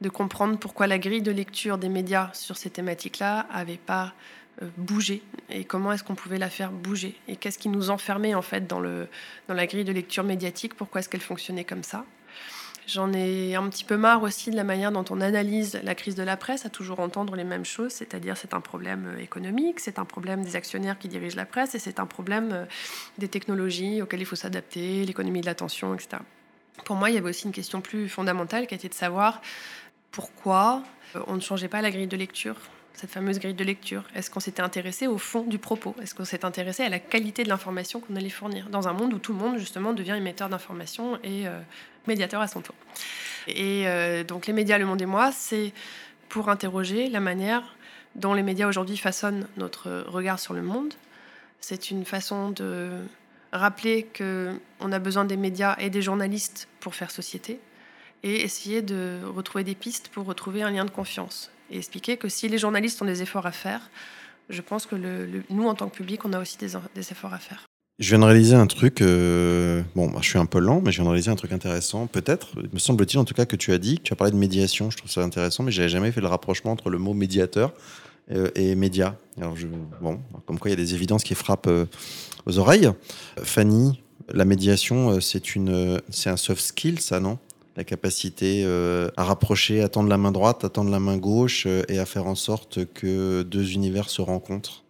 de 0.00 0.08
comprendre 0.08 0.58
pourquoi 0.58 0.86
la 0.86 0.98
grille 0.98 1.22
de 1.22 1.30
lecture 1.30 1.78
des 1.78 1.88
médias 1.88 2.30
sur 2.32 2.56
ces 2.56 2.70
thématiques-là 2.70 3.46
avait 3.52 3.76
pas 3.76 4.14
euh, 4.62 4.68
bougé 4.76 5.22
et 5.50 5.64
comment 5.64 5.92
est-ce 5.92 6.04
qu'on 6.04 6.14
pouvait 6.14 6.38
la 6.38 6.48
faire 6.48 6.70
bouger 6.70 7.14
et 7.28 7.36
qu'est-ce 7.36 7.58
qui 7.58 7.68
nous 7.68 7.90
enfermait 7.90 8.34
en 8.34 8.42
fait 8.42 8.66
dans 8.66 8.80
le 8.80 9.08
dans 9.48 9.54
la 9.54 9.66
grille 9.66 9.84
de 9.84 9.92
lecture 9.92 10.24
médiatique, 10.24 10.74
pourquoi 10.74 11.00
est-ce 11.00 11.08
qu'elle 11.08 11.20
fonctionnait 11.20 11.64
comme 11.64 11.82
ça. 11.82 12.04
J'en 12.86 13.12
ai 13.12 13.54
un 13.54 13.68
petit 13.68 13.84
peu 13.84 13.96
marre 13.96 14.22
aussi 14.22 14.50
de 14.50 14.56
la 14.56 14.64
manière 14.64 14.90
dont 14.90 15.04
on 15.10 15.20
analyse 15.20 15.78
la 15.84 15.94
crise 15.94 16.14
de 16.14 16.22
la 16.22 16.36
presse, 16.36 16.66
à 16.66 16.70
toujours 16.70 17.00
entendre 17.00 17.36
les 17.36 17.44
mêmes 17.44 17.64
choses, 17.64 17.92
c'est-à-dire 17.92 18.36
c'est 18.36 18.54
un 18.54 18.60
problème 18.60 19.14
euh, 19.14 19.22
économique, 19.22 19.80
c'est 19.80 19.98
un 19.98 20.04
problème 20.04 20.42
des 20.42 20.56
actionnaires 20.56 20.98
qui 20.98 21.08
dirigent 21.08 21.36
la 21.36 21.46
presse 21.46 21.74
et 21.74 21.78
c'est 21.78 22.00
un 22.00 22.06
problème 22.06 22.50
euh, 22.52 22.64
des 23.18 23.28
technologies 23.28 24.02
auxquelles 24.02 24.20
il 24.20 24.26
faut 24.26 24.36
s'adapter, 24.36 25.04
l'économie 25.04 25.40
de 25.40 25.46
l'attention, 25.46 25.94
etc. 25.94 26.22
Pour 26.84 26.96
moi, 26.96 27.10
il 27.10 27.14
y 27.14 27.18
avait 27.18 27.30
aussi 27.30 27.46
une 27.46 27.52
question 27.52 27.80
plus 27.80 28.08
fondamentale 28.08 28.66
qui 28.66 28.74
était 28.74 28.88
de 28.88 28.94
savoir 28.94 29.40
pourquoi 30.10 30.82
euh, 31.14 31.20
on 31.26 31.36
ne 31.36 31.40
changeait 31.40 31.68
pas 31.68 31.82
la 31.82 31.90
grille 31.90 32.08
de 32.08 32.16
lecture 32.16 32.56
cette 32.94 33.10
fameuse 33.10 33.38
grille 33.38 33.54
de 33.54 33.64
lecture 33.64 34.04
Est-ce 34.14 34.30
qu'on 34.30 34.40
s'était 34.40 34.62
intéressé 34.62 35.06
au 35.06 35.18
fond 35.18 35.42
du 35.42 35.58
propos? 35.58 35.94
Est-ce 36.02 36.14
qu'on 36.14 36.24
s'est 36.24 36.44
intéressé 36.44 36.82
à 36.82 36.88
la 36.88 36.98
qualité 36.98 37.44
de 37.44 37.48
l'information 37.48 38.00
qu'on 38.00 38.16
allait 38.16 38.28
fournir? 38.28 38.68
Dans 38.68 38.88
un 38.88 38.92
monde 38.92 39.14
où 39.14 39.18
tout 39.18 39.32
le 39.32 39.38
monde, 39.38 39.58
justement, 39.58 39.92
devient 39.92 40.14
émetteur 40.16 40.48
d'informations 40.48 41.16
et 41.22 41.46
euh, 41.46 41.58
médiateur 42.06 42.40
à 42.40 42.48
son 42.48 42.60
tour. 42.60 42.74
Et 43.46 43.86
euh, 43.86 44.24
donc, 44.24 44.46
les 44.46 44.52
médias, 44.52 44.78
le 44.78 44.86
monde 44.86 45.00
et 45.00 45.06
moi, 45.06 45.32
c'est 45.32 45.72
pour 46.28 46.48
interroger 46.48 47.08
la 47.08 47.20
manière 47.20 47.76
dont 48.16 48.34
les 48.34 48.42
médias 48.42 48.68
aujourd'hui 48.68 48.96
façonnent 48.96 49.46
notre 49.56 50.04
regard 50.08 50.38
sur 50.38 50.54
le 50.54 50.62
monde. 50.62 50.92
C'est 51.60 51.90
une 51.90 52.04
façon 52.04 52.50
de 52.50 52.90
rappeler 53.52 54.06
qu'on 54.16 54.92
a 54.92 54.98
besoin 54.98 55.24
des 55.24 55.36
médias 55.36 55.76
et 55.78 55.90
des 55.90 56.02
journalistes 56.02 56.68
pour 56.80 56.94
faire 56.94 57.10
société 57.10 57.60
et 58.22 58.42
essayer 58.42 58.82
de 58.82 59.20
retrouver 59.24 59.64
des 59.64 59.74
pistes 59.74 60.08
pour 60.08 60.26
retrouver 60.26 60.62
un 60.62 60.70
lien 60.70 60.84
de 60.84 60.90
confiance 60.90 61.50
et 61.70 61.78
expliquer 61.78 62.16
que 62.16 62.28
si 62.28 62.48
les 62.48 62.58
journalistes 62.58 63.00
ont 63.02 63.06
des 63.06 63.22
efforts 63.22 63.46
à 63.46 63.52
faire, 63.52 63.80
je 64.48 64.60
pense 64.60 64.86
que 64.86 64.96
nous, 65.50 65.66
en 65.66 65.74
tant 65.74 65.88
que 65.88 65.96
public, 65.96 66.24
on 66.24 66.32
a 66.32 66.40
aussi 66.40 66.58
des, 66.58 66.74
efforts 67.10 67.32
à 67.32 67.38
faire. 67.38 67.66
Je 67.98 68.08
viens 68.08 68.18
de 68.18 68.24
réaliser 68.24 68.56
un 68.56 68.66
truc, 68.66 69.02
euh, 69.02 69.82
bon, 69.94 70.08
bah, 70.10 70.18
je 70.22 70.28
suis 70.28 70.38
un 70.38 70.46
peu 70.46 70.58
lent, 70.58 70.80
mais 70.82 70.90
je 70.90 70.96
viens 70.96 71.04
de 71.04 71.10
réaliser 71.10 71.30
un 71.30 71.36
truc 71.36 71.52
intéressant, 71.52 72.06
peut-être, 72.06 72.48
me 72.72 72.78
semble-t-il 72.78 73.18
en 73.18 73.24
tout 73.24 73.34
cas 73.34 73.44
que 73.44 73.56
tu 73.56 73.72
as 73.72 73.78
dit, 73.78 74.00
tu 74.02 74.12
as 74.12 74.16
parlé 74.16 74.32
de 74.32 74.38
médiation, 74.38 74.90
je 74.90 74.96
trouve 74.96 75.10
ça 75.10 75.22
intéressant, 75.22 75.62
mais 75.62 75.70
j'avais 75.70 75.88
jamais 75.88 76.10
fait 76.10 76.20
le 76.20 76.26
rapprochement 76.26 76.72
entre 76.72 76.90
le 76.90 76.98
mot 76.98 77.14
médiateur 77.14 77.72
euh, 78.32 78.50
et 78.54 78.74
média. 78.74 79.16
Bon, 80.00 80.20
comme 80.46 80.58
quoi 80.58 80.70
il 80.70 80.72
y 80.72 80.80
a 80.80 80.82
des 80.82 80.94
évidences 80.94 81.22
qui 81.22 81.34
frappent 81.34 81.66
euh, 81.66 81.86
aux 82.46 82.58
oreilles. 82.58 82.90
Fanny, 83.42 84.02
la 84.32 84.44
médiation, 84.44 85.20
c'est 85.20 85.54
une, 85.54 86.00
c'est 86.08 86.30
un 86.30 86.36
soft 86.36 86.62
skill, 86.62 87.00
ça, 87.00 87.20
non? 87.20 87.38
La 87.80 87.84
capacité 87.84 88.62
euh, 88.66 89.08
à 89.16 89.24
rapprocher, 89.24 89.80
à 89.80 89.88
tendre 89.88 90.10
la 90.10 90.18
main 90.18 90.32
droite, 90.32 90.64
à 90.64 90.68
tendre 90.68 90.90
la 90.90 91.00
main 91.00 91.16
gauche 91.16 91.64
euh, 91.66 91.82
et 91.88 91.98
à 91.98 92.04
faire 92.04 92.26
en 92.26 92.34
sorte 92.34 92.84
que 92.92 93.40
deux 93.42 93.72
univers 93.72 94.10
se 94.10 94.20
rencontrent. 94.20 94.84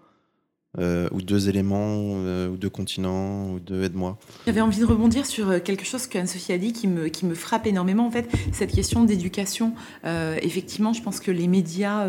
Euh, 0.78 1.08
ou 1.10 1.20
deux 1.20 1.48
éléments, 1.48 1.96
ou 1.96 2.56
deux 2.56 2.70
continents, 2.70 3.50
ou 3.50 3.58
deux 3.58 3.82
aide-moi. 3.82 4.18
J'avais 4.46 4.60
envie 4.60 4.78
de 4.78 4.84
rebondir 4.84 5.26
sur 5.26 5.60
quelque 5.64 5.84
chose 5.84 6.06
qu'Anne-Sophie 6.06 6.52
a 6.52 6.58
dit 6.58 6.72
qui 6.72 6.86
me, 6.86 7.08
qui 7.08 7.26
me 7.26 7.34
frappe 7.34 7.66
énormément, 7.66 8.06
en 8.06 8.10
fait, 8.12 8.30
cette 8.52 8.72
question 8.72 9.02
d'éducation. 9.02 9.74
effectivement, 10.04 10.92
je 10.92 11.02
pense 11.02 11.18
que 11.18 11.32
les 11.32 11.48
médias 11.48 12.06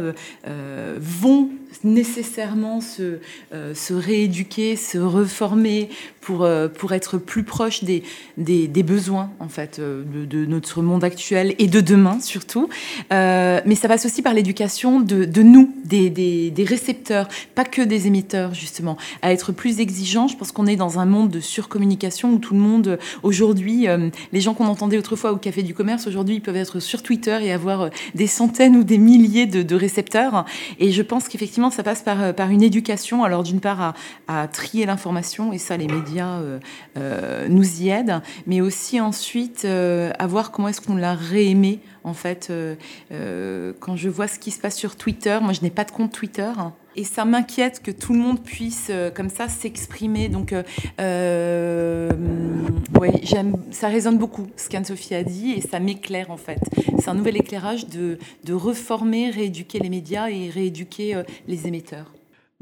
vont 1.00 1.50
nécessairement 1.84 2.82
se, 2.82 3.20
euh, 3.54 3.74
se 3.74 3.94
rééduquer, 3.94 4.75
se 4.75 4.98
reformer 4.98 5.90
pour, 6.20 6.44
euh, 6.44 6.68
pour 6.68 6.94
être 6.94 7.18
plus 7.18 7.44
proche 7.44 7.84
des, 7.84 8.04
des, 8.38 8.84
besoins 8.84 9.32
en 9.40 9.48
fait 9.48 9.80
euh, 9.80 10.04
de, 10.06 10.46
notre 10.46 10.82
monde 10.82 11.04
actuel 11.04 11.56
et 11.60 11.68
de 11.68 11.82
demain 11.82 12.20
surtout. 12.20 12.70
mais 13.10 13.75
ça 13.75 13.88
passe 13.88 14.06
aussi 14.06 14.22
par 14.22 14.34
l'éducation 14.34 15.00
de, 15.00 15.25
de, 15.25 15.42
nous, 15.42 15.74
des, 15.86 16.10
des, 16.10 16.51
des, 16.51 16.63
récepteurs, 16.63 17.28
pas 17.56 17.63
que 17.63 17.82
des 17.82 18.08
émetteurs 18.08 18.54
justement, 18.54 18.98
à 19.22 19.32
être 19.32 19.51
plus 19.51 19.80
exigeants. 19.80 20.28
Je 20.28 20.38
pense 20.38 20.51
qu'on 20.51 20.68
est 20.68 20.75
dans 20.75 21.00
un 21.00 21.06
monde 21.06 21.30
de 21.30 21.40
surcommunication 21.40 22.34
où 22.34 22.40
tout 22.40 22.54
le 22.54 22.60
monde 22.60 23.00
aujourd'hui, 23.24 23.88
les 24.32 24.42
gens 24.42 24.54
qu'on 24.54 24.68
entendait 24.68 24.98
autrefois 24.98 25.32
au 25.32 25.38
café 25.38 25.63
du 25.63 25.74
commerce, 25.74 26.08
aujourd'hui 26.08 26.36
ils 26.36 26.42
peuvent 26.42 26.56
être 26.56 26.80
sur 26.80 27.04
Twitter 27.04 27.38
et 27.42 27.51
avoir 27.51 27.90
des 28.16 28.28
centaines 28.28 28.75
ou 28.75 28.84
des 28.84 28.98
milliers 28.98 29.46
de, 29.46 29.63
de 29.63 29.75
récepteurs. 29.75 30.46
Et 30.80 30.92
je 30.92 31.01
pense 31.01 31.28
qu'effectivement 31.28 31.61
ça 31.70 31.84
passe 31.84 32.01
par, 32.01 32.22
euh, 32.22 32.34
par 32.34 32.50
une 32.50 32.63
éducation. 32.63 33.24
Alors, 33.24 33.44
d'une 33.44 33.60
part, 33.60 33.94
à, 34.27 34.48
trier 34.48 34.86
l'information, 34.86 35.53
et 35.53 35.58
ça, 35.58 35.77
les 35.77 35.88
médias 35.88 36.39
euh, 36.39 36.60
euh, 36.98 37.48
nous 37.50 37.82
y 37.82 37.89
aident, 37.89 38.22
mais 38.48 38.62
aussi 38.62 39.00
ensuite 39.00 39.65
à 39.65 40.27
voir 40.27 40.51
comment 40.51 40.68
est-ce 40.68 40.82
qu'on 40.82 40.96
l'a 40.96 41.13
réaimé. 41.13 41.80
En 42.03 42.13
fait, 42.13 42.51
quand 43.10 43.96
je 43.96 44.10
vois 44.10 44.27
ce 44.27 44.39
qui 44.39 44.51
se 44.51 44.60
passe 44.60 44.75
sur 44.75 44.96
Twitter, 44.96 45.38
moi, 45.41 45.53
je 45.53 45.62
n'ai 45.62 45.70
pas 45.70 45.84
de 45.84 45.91
compte 45.91 46.12
Twitter. 46.12 46.51
Et 46.95 47.03
ça 47.03 47.25
m'inquiète 47.25 47.81
que 47.81 47.91
tout 47.91 48.13
le 48.13 48.19
monde 48.19 48.43
puisse 48.43 48.91
comme 49.15 49.29
ça 49.29 49.48
s'exprimer. 49.48 50.27
Donc, 50.29 50.53
ouais, 51.00 52.12
j'aime, 53.24 53.55
ça 53.71 53.88
résonne 53.88 54.17
beaucoup 54.17 54.48
ce 54.57 54.67
qu'Anne-Sophie 54.69 55.15
a 55.15 55.24
dit 55.24 55.51
et 55.51 55.62
ça 55.62 55.79
m'éclaire 55.79 56.31
en 56.31 56.38
fait. 56.38 56.60
C'est 57.00 57.10
un 57.10 57.13
nouvel 57.15 57.38
éclairage 57.38 57.88
de, 57.88 58.17
de 58.43 58.53
reformer, 58.53 59.29
rééduquer 59.29 59.79
les 59.79 59.89
médias 59.89 60.29
et 60.29 60.50
rééduquer 60.50 61.21
les 61.48 61.67
émetteurs. 61.67 62.12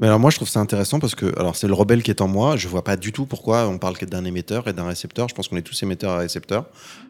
Mais 0.00 0.06
alors 0.06 0.18
moi 0.18 0.30
je 0.30 0.36
trouve 0.36 0.48
ça 0.48 0.60
intéressant 0.60 0.98
parce 0.98 1.14
que 1.14 1.38
alors 1.38 1.56
c'est 1.56 1.66
le 1.66 1.74
rebelle 1.74 2.02
qui 2.02 2.10
est 2.10 2.22
en 2.22 2.28
moi. 2.28 2.56
Je 2.56 2.68
vois 2.68 2.82
pas 2.82 2.96
du 2.96 3.12
tout 3.12 3.26
pourquoi 3.26 3.68
on 3.68 3.76
parle 3.76 3.98
d'un 3.98 4.24
émetteur 4.24 4.66
et 4.66 4.72
d'un 4.72 4.86
récepteur. 4.86 5.28
Je 5.28 5.34
pense 5.34 5.48
qu'on 5.48 5.58
est 5.58 5.62
tous 5.62 5.82
émetteurs 5.82 6.14
et 6.14 6.22
récepteurs. 6.22 6.64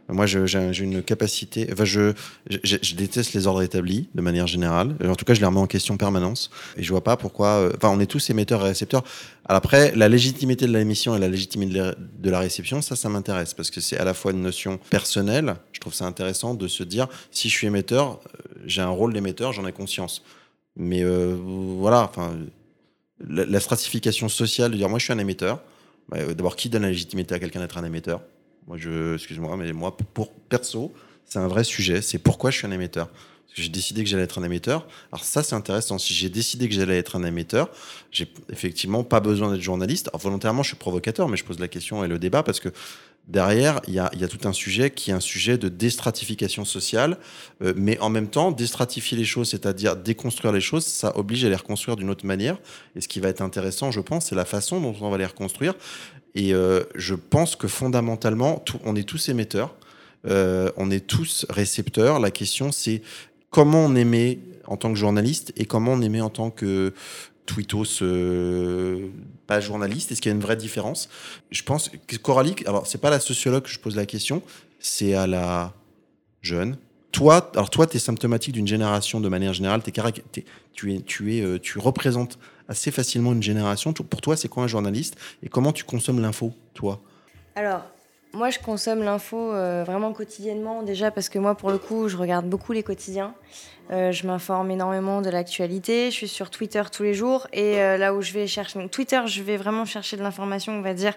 Moi 0.09 0.26
j'ai 0.26 0.82
une 0.82 1.00
capacité. 1.00 1.68
Enfin 1.73 1.85
je, 1.85 2.14
je, 2.49 2.94
déteste 2.97 3.32
les 3.32 3.47
ordres 3.47 3.62
établis 3.62 4.09
de 4.16 4.20
manière 4.20 4.49
générale. 4.49 4.97
En 5.06 5.14
tout 5.14 5.25
cas 5.25 5.35
je 5.35 5.40
les 5.40 5.47
remets 5.47 5.61
en 5.61 5.68
question 5.68 5.94
en 5.94 5.99
permanence 5.99 6.50
et 6.76 6.82
je 6.82 6.90
vois 6.90 7.04
pas 7.04 7.16
pourquoi. 7.16 7.49
Euh, 7.49 7.73
enfin 7.76 7.90
on 7.97 8.00
est 8.00 8.06
tous 8.06 8.28
émetteurs 8.28 8.62
et 8.62 8.70
récepteurs. 8.70 9.04
Alors 9.44 9.59
après 9.59 9.92
la 9.94 10.09
légitimité 10.09 10.66
de 10.66 10.73
l'émission 10.73 11.14
et 11.14 11.20
la 11.20 11.28
légitimité 11.28 11.92
de 12.18 12.30
la 12.30 12.40
réception 12.40 12.82
ça 12.82 12.97
ça 12.97 13.09
m'intéresse 13.09 13.54
parce 13.54 13.70
que 13.70 13.80
c'est 13.80 13.99
à 13.99 14.04
la 14.04 14.14
fois 14.14 14.32
une 14.32 14.42
notion 14.42 14.80
personnelle. 14.90 15.54
Je 15.70 15.78
trouve 15.78 15.94
ça 15.94 16.06
intéressant 16.06 16.54
de 16.54 16.66
se 16.66 16.82
dire 16.82 17.06
si 17.30 17.49
je 17.49 17.54
suis 17.54 17.68
émetteur 17.68 18.18
euh, 18.18 18.59
j'ai 18.66 18.82
un 18.82 18.88
rôle 18.88 19.12
d'émetteur 19.12 19.52
j'en 19.52 19.64
ai 19.64 19.73
conscience. 19.73 20.25
Mais 20.75 21.04
euh, 21.04 21.37
voilà 21.78 22.02
enfin 22.02 22.32
la, 23.28 23.60
stratification 23.60 24.28
sociale 24.28 24.70
de 24.70 24.76
dire 24.76 24.88
moi 24.88 24.98
je 24.98 25.04
suis 25.04 25.12
un 25.12 25.18
émetteur. 25.18 25.62
Bah, 26.08 26.18
euh, 26.18 26.34
d'abord, 26.34 26.56
qui 26.56 26.68
donne 26.68 26.82
la 26.82 26.88
légitimité 26.88 27.34
à 27.34 27.38
quelqu'un 27.38 27.60
d'être 27.60 27.78
un 27.78 27.84
émetteur? 27.84 28.20
Moi, 28.66 28.76
je, 28.78 29.14
excuse-moi, 29.14 29.56
mais 29.56 29.72
moi, 29.72 29.96
pour 29.96 30.32
perso, 30.32 30.92
c'est 31.24 31.38
un 31.38 31.48
vrai 31.48 31.64
sujet. 31.64 32.02
C'est 32.02 32.18
pourquoi 32.18 32.50
je 32.50 32.58
suis 32.58 32.66
un 32.66 32.72
émetteur. 32.72 33.08
J'ai 33.54 33.68
décidé 33.68 34.04
que 34.04 34.08
j'allais 34.08 34.22
être 34.22 34.38
un 34.38 34.44
émetteur. 34.44 34.86
Alors 35.10 35.24
ça, 35.24 35.42
c'est 35.42 35.56
intéressant. 35.56 35.98
Si 35.98 36.14
j'ai 36.14 36.28
décidé 36.28 36.68
que 36.68 36.74
j'allais 36.74 36.98
être 36.98 37.16
un 37.16 37.24
émetteur, 37.24 37.68
j'ai 38.12 38.32
effectivement 38.50 39.02
pas 39.02 39.18
besoin 39.20 39.50
d'être 39.50 39.60
journaliste. 39.60 40.08
Alors 40.08 40.20
volontairement, 40.20 40.62
je 40.62 40.68
suis 40.68 40.76
provocateur, 40.76 41.28
mais 41.28 41.36
je 41.36 41.44
pose 41.44 41.58
la 41.58 41.66
question 41.68 42.04
et 42.04 42.08
le 42.08 42.18
débat 42.18 42.44
parce 42.44 42.60
que 42.60 42.68
derrière, 43.30 43.80
il 43.87 43.94
y 43.94 43.99
a, 43.99 44.28
tout 44.28 44.49
un 44.49 44.52
sujet 44.52 44.90
qui 44.90 45.10
est 45.10 45.14
un 45.14 45.20
sujet 45.20 45.56
de 45.56 45.68
déstratification 45.68 46.64
sociale, 46.64 47.16
euh, 47.62 47.72
mais 47.76 47.99
en 48.00 48.10
même 48.10 48.28
temps, 48.28 48.50
déstratifier 48.50 49.16
les 49.16 49.25
choses, 49.25 49.50
c'est-à-dire 49.50 49.96
déconstruire 49.96 50.52
les 50.52 50.60
choses, 50.60 50.84
ça 50.84 51.16
oblige 51.16 51.44
à 51.44 51.49
les 51.49 51.56
reconstruire 51.56 51.96
d'une 51.96 52.10
autre 52.10 52.26
manière. 52.26 52.58
Et 52.96 53.00
ce 53.00 53.08
qui 53.08 53.20
va 53.20 53.28
être 53.28 53.40
intéressant, 53.40 53.90
je 53.90 54.00
pense, 54.00 54.26
c'est 54.26 54.34
la 54.34 54.44
façon 54.44 54.80
dont 54.80 54.94
on 55.00 55.10
va 55.10 55.18
les 55.18 55.26
reconstruire. 55.26 55.75
Et 56.34 56.52
euh, 56.54 56.82
je 56.94 57.14
pense 57.14 57.56
que 57.56 57.68
fondamentalement, 57.68 58.64
on 58.84 58.96
est 58.96 59.08
tous 59.08 59.28
émetteurs, 59.28 59.75
euh, 60.28 60.70
on 60.76 60.90
est 60.90 61.06
tous 61.06 61.46
récepteurs. 61.49 62.20
La 62.20 62.30
question, 62.30 62.72
c'est 62.72 63.02
comment 63.50 63.84
on 63.84 63.94
émet 63.94 64.38
en 64.66 64.76
tant 64.76 64.90
que 64.92 64.99
journaliste 64.99 65.52
et 65.56 65.64
comment 65.64 65.92
on 65.92 66.02
émet 66.02 66.20
en 66.20 66.30
tant 66.30 66.50
que 66.50 66.94
tweetos 67.47 68.02
euh, 68.02 69.09
pas 69.47 69.61
journaliste 69.61 70.12
Est-ce 70.12 70.20
qu'il 70.20 70.30
y 70.30 70.32
a 70.32 70.37
une 70.37 70.42
vraie 70.42 70.56
différence? 70.56 71.09
Je 71.50 71.62
pense 71.62 71.90
que 72.06 72.16
Coralie, 72.16 72.54
alors 72.66 72.87
c'est 72.87 73.00
pas 73.00 73.11
la 73.11 73.20
sociologue 73.20 73.64
que 73.64 73.70
je 73.70 73.78
pose 73.78 73.97
la 73.97 74.06
question, 74.06 74.42
c'est 74.78 75.14
à 75.14 75.26
la 75.26 75.75
jeune. 76.42 76.76
Toi, 77.12 77.50
alors 77.54 77.70
toi, 77.70 77.87
tu 77.87 77.97
es 77.97 78.00
symptomatique 78.00 78.54
d'une 78.54 78.68
génération 78.68 79.20
de 79.20 79.28
manière 79.28 79.52
générale. 79.52 79.80
Es, 79.85 79.90
tu, 80.73 80.94
es, 80.94 81.00
tu, 81.00 81.37
es, 81.37 81.40
euh, 81.40 81.59
tu 81.59 81.78
représentes 81.78 82.38
assez 82.68 82.92
facilement 82.92 83.32
une 83.32 83.42
génération. 83.42 83.92
Pour 83.92 84.20
toi, 84.20 84.37
c'est 84.37 84.49
quoi 84.49 84.62
un 84.62 84.68
journaliste? 84.68 85.16
Et 85.42 85.49
comment 85.49 85.73
tu 85.73 85.82
consommes 85.82 86.20
l'info, 86.20 86.52
toi? 86.73 87.00
Alors, 87.56 87.82
moi, 88.32 88.50
je 88.50 88.61
consomme 88.61 89.02
l'info 89.02 89.52
euh, 89.52 89.82
vraiment 89.85 90.12
quotidiennement, 90.12 90.85
déjà 90.85 91.11
parce 91.11 91.28
que 91.28 91.40
moi, 91.40 91.56
pour 91.56 91.70
le 91.70 91.78
coup, 91.78 92.09
je 92.09 92.16
regarde 92.16 92.49
beaucoup 92.49 92.73
les 92.73 92.85
quotidiens. 92.85 93.35
Euh, 93.90 94.12
je 94.12 94.26
m'informe 94.26 94.70
énormément 94.70 95.20
de 95.20 95.30
l'actualité. 95.30 96.11
Je 96.11 96.16
suis 96.16 96.28
sur 96.28 96.50
Twitter 96.50 96.82
tous 96.92 97.02
les 97.02 97.14
jours. 97.14 97.47
Et 97.52 97.80
euh, 97.80 97.97
là 97.97 98.14
où 98.14 98.23
je 98.23 98.32
vais 98.32 98.47
chercher. 98.47 98.78
Donc, 98.78 98.90
Twitter, 98.90 99.20
je 99.26 99.42
vais 99.42 99.56
vraiment 99.56 99.85
chercher 99.85 100.16
de 100.16 100.23
l'information, 100.23 100.73
on 100.75 100.82
va 100.82 100.94
dire, 100.94 101.14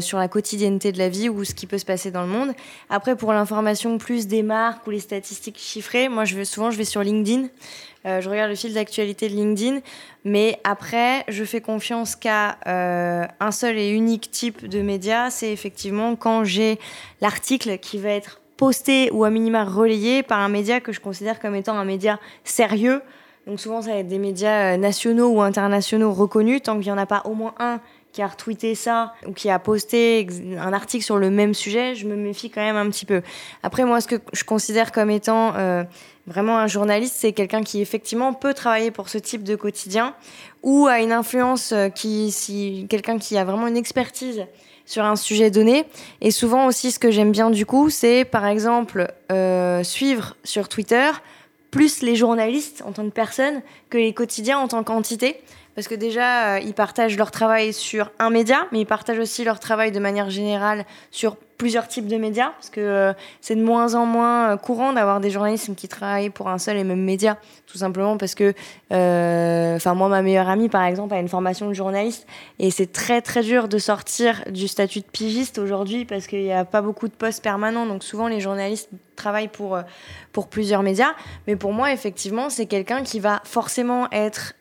sur 0.00 0.18
la 0.18 0.26
quotidienneté 0.26 0.90
de 0.90 0.98
la 0.98 1.08
vie 1.08 1.28
ou 1.28 1.44
ce 1.44 1.54
qui 1.54 1.66
peut 1.66 1.78
se 1.78 1.84
passer 1.84 2.10
dans 2.10 2.22
le 2.22 2.28
monde. 2.28 2.52
Après, 2.90 3.14
pour 3.14 3.32
l'information 3.32 3.98
plus 3.98 4.26
des 4.26 4.42
marques 4.42 4.84
ou 4.86 4.90
les 4.90 4.98
statistiques 4.98 5.58
chiffrées, 5.58 6.08
moi, 6.08 6.24
je 6.24 6.34
vais, 6.34 6.44
souvent, 6.44 6.72
je 6.72 6.76
vais 6.76 6.84
sur 6.84 7.02
LinkedIn. 7.02 7.48
Euh, 8.06 8.20
je 8.20 8.28
regarde 8.28 8.50
le 8.50 8.56
fil 8.56 8.74
d'actualité 8.74 9.28
de 9.28 9.34
LinkedIn, 9.34 9.80
mais 10.24 10.60
après, 10.62 11.24
je 11.28 11.42
fais 11.44 11.62
confiance 11.62 12.16
qu'à 12.16 12.58
euh, 12.66 13.26
un 13.40 13.50
seul 13.50 13.78
et 13.78 13.88
unique 13.88 14.30
type 14.30 14.68
de 14.68 14.82
média, 14.82 15.30
c'est 15.30 15.50
effectivement 15.50 16.14
quand 16.14 16.44
j'ai 16.44 16.78
l'article 17.22 17.78
qui 17.78 17.98
va 17.98 18.10
être 18.10 18.40
posté 18.56 19.10
ou 19.12 19.24
à 19.24 19.30
minima 19.30 19.64
relayé 19.64 20.22
par 20.22 20.40
un 20.40 20.48
média 20.48 20.80
que 20.80 20.92
je 20.92 21.00
considère 21.00 21.40
comme 21.40 21.54
étant 21.54 21.76
un 21.76 21.84
média 21.84 22.18
sérieux. 22.44 23.02
Donc 23.46 23.60
souvent, 23.60 23.82
ça 23.82 23.90
va 23.92 23.98
être 23.98 24.08
des 24.08 24.18
médias 24.18 24.74
euh, 24.74 24.76
nationaux 24.76 25.28
ou 25.28 25.42
internationaux 25.42 26.12
reconnus, 26.12 26.62
tant 26.62 26.74
qu'il 26.74 26.86
n'y 26.86 26.92
en 26.92 26.98
a 26.98 27.06
pas 27.06 27.22
au 27.24 27.34
moins 27.34 27.54
un 27.58 27.80
qui 28.12 28.22
a 28.22 28.28
retweeté 28.28 28.76
ça 28.76 29.12
ou 29.26 29.32
qui 29.32 29.50
a 29.50 29.58
posté 29.58 30.26
un 30.56 30.72
article 30.72 31.04
sur 31.04 31.18
le 31.18 31.30
même 31.30 31.52
sujet, 31.52 31.96
je 31.96 32.06
me 32.06 32.14
méfie 32.14 32.48
quand 32.48 32.60
même 32.60 32.76
un 32.76 32.88
petit 32.88 33.06
peu. 33.06 33.22
Après, 33.64 33.84
moi, 33.84 34.00
ce 34.00 34.06
que 34.06 34.16
je 34.32 34.44
considère 34.44 34.92
comme 34.92 35.10
étant 35.10 35.52
Vraiment, 36.26 36.58
un 36.58 36.66
journaliste, 36.66 37.16
c'est 37.18 37.32
quelqu'un 37.32 37.62
qui 37.62 37.82
effectivement 37.82 38.32
peut 38.32 38.54
travailler 38.54 38.90
pour 38.90 39.10
ce 39.10 39.18
type 39.18 39.42
de 39.42 39.56
quotidien 39.56 40.14
ou 40.62 40.86
a 40.86 41.00
une 41.00 41.12
influence 41.12 41.72
euh, 41.72 41.90
qui, 41.90 42.30
si 42.30 42.86
quelqu'un 42.88 43.18
qui 43.18 43.36
a 43.36 43.44
vraiment 43.44 43.66
une 43.66 43.76
expertise 43.76 44.46
sur 44.86 45.04
un 45.04 45.16
sujet 45.16 45.50
donné. 45.50 45.84
Et 46.20 46.30
souvent 46.30 46.66
aussi, 46.66 46.92
ce 46.92 46.98
que 46.98 47.10
j'aime 47.10 47.32
bien 47.32 47.50
du 47.50 47.66
coup, 47.66 47.90
c'est 47.90 48.24
par 48.24 48.46
exemple 48.46 49.12
euh, 49.32 49.82
suivre 49.82 50.36
sur 50.44 50.68
Twitter 50.68 51.10
plus 51.70 52.02
les 52.02 52.14
journalistes 52.14 52.84
en 52.86 52.92
tant 52.92 53.04
que 53.04 53.10
personne 53.10 53.60
que 53.90 53.98
les 53.98 54.14
quotidiens 54.14 54.58
en 54.58 54.68
tant 54.68 54.84
qu'entité. 54.84 55.42
Parce 55.74 55.88
que 55.88 55.94
déjà, 55.94 56.54
euh, 56.54 56.60
ils 56.60 56.74
partagent 56.74 57.16
leur 57.16 57.30
travail 57.30 57.72
sur 57.72 58.10
un 58.18 58.30
média, 58.30 58.66
mais 58.70 58.80
ils 58.80 58.86
partagent 58.86 59.18
aussi 59.18 59.44
leur 59.44 59.58
travail 59.58 59.90
de 59.90 59.98
manière 59.98 60.30
générale 60.30 60.84
sur 61.10 61.36
plusieurs 61.36 61.86
types 61.86 62.06
de 62.08 62.16
médias, 62.16 62.50
parce 62.50 62.68
que 62.68 62.80
euh, 62.80 63.12
c'est 63.40 63.54
de 63.54 63.62
moins 63.62 63.94
en 63.94 64.06
moins 64.06 64.52
euh, 64.52 64.56
courant 64.56 64.92
d'avoir 64.92 65.20
des 65.20 65.30
journalistes 65.30 65.74
qui 65.76 65.86
travaillent 65.86 66.30
pour 66.30 66.48
un 66.48 66.58
seul 66.58 66.76
et 66.76 66.84
même 66.84 67.02
média, 67.02 67.38
tout 67.66 67.78
simplement 67.78 68.16
parce 68.16 68.34
que, 68.34 68.54
enfin 68.90 69.94
moi, 69.94 70.08
ma 70.08 70.22
meilleure 70.22 70.48
amie, 70.48 70.68
par 70.68 70.84
exemple, 70.84 71.14
a 71.14 71.20
une 71.20 71.28
formation 71.28 71.68
de 71.68 71.74
journaliste, 71.74 72.26
et 72.58 72.70
c'est 72.70 72.92
très 72.92 73.22
très 73.22 73.42
dur 73.42 73.68
de 73.68 73.78
sortir 73.78 74.42
du 74.50 74.68
statut 74.68 75.00
de 75.00 75.06
pigiste 75.06 75.58
aujourd'hui, 75.58 76.04
parce 76.04 76.26
qu'il 76.26 76.42
n'y 76.42 76.52
a 76.52 76.64
pas 76.64 76.82
beaucoup 76.82 77.08
de 77.08 77.14
postes 77.14 77.42
permanents, 77.42 77.86
donc 77.86 78.02
souvent 78.02 78.26
les 78.26 78.40
journalistes 78.40 78.90
travaillent 79.14 79.48
pour, 79.48 79.78
pour 80.32 80.48
plusieurs 80.48 80.82
médias, 80.82 81.14
mais 81.46 81.54
pour 81.54 81.72
moi, 81.72 81.92
effectivement, 81.92 82.50
c'est 82.50 82.66
quelqu'un 82.66 83.02
qui 83.02 83.20
va 83.20 83.40
forcément 83.44 84.08
être 84.10 84.54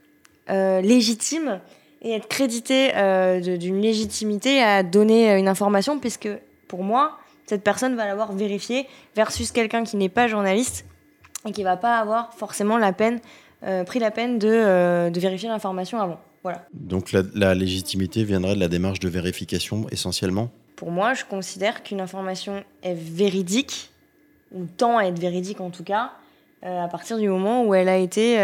légitime 0.47 1.59
et 2.03 2.11
être 2.11 2.27
crédité 2.27 2.91
euh, 2.95 3.39
d'une 3.57 3.81
légitimité 3.81 4.61
à 4.61 4.83
donner 4.83 5.31
euh, 5.31 5.39
une 5.39 5.47
information, 5.47 5.99
puisque 5.99 6.29
pour 6.67 6.83
moi, 6.83 7.17
cette 7.45 7.63
personne 7.63 7.95
va 7.95 8.05
l'avoir 8.05 8.33
vérifiée 8.33 8.87
versus 9.15 9.51
quelqu'un 9.51 9.83
qui 9.83 9.95
n'est 9.95 10.09
pas 10.09 10.27
journaliste 10.27 10.85
et 11.47 11.51
qui 11.51 11.63
va 11.63 11.77
pas 11.77 11.97
avoir 11.97 12.33
forcément 12.33 12.77
la 12.77 12.93
peine, 12.93 13.19
pris 13.85 13.99
la 13.99 14.11
peine 14.11 14.39
de, 14.39 15.09
de 15.09 15.19
vérifier 15.19 15.49
l'information 15.49 15.99
avant. 15.99 16.19
Voilà. 16.41 16.65
Donc 16.73 17.11
la, 17.11 17.21
la, 17.33 17.53
légitimité 17.53 18.23
viendrait 18.23 18.55
de 18.55 18.59
la 18.61 18.69
démarche 18.69 18.99
de 18.99 19.09
vérification 19.09 19.85
essentiellement? 19.91 20.49
Pour 20.77 20.89
moi, 20.89 21.13
je 21.13 21.25
considère 21.25 21.83
qu'une 21.83 21.99
information 21.99 22.63
est 22.81 22.93
véridique, 22.93 23.91
ou 24.53 24.65
tend 24.65 24.97
à 24.97 25.03
être 25.03 25.19
véridique 25.19 25.59
en 25.59 25.69
tout 25.69 25.83
cas, 25.83 26.11
à 26.61 26.87
partir 26.87 27.17
du 27.17 27.27
moment 27.27 27.65
où 27.65 27.73
elle 27.73 27.89
a 27.89 27.97
été 27.97 28.37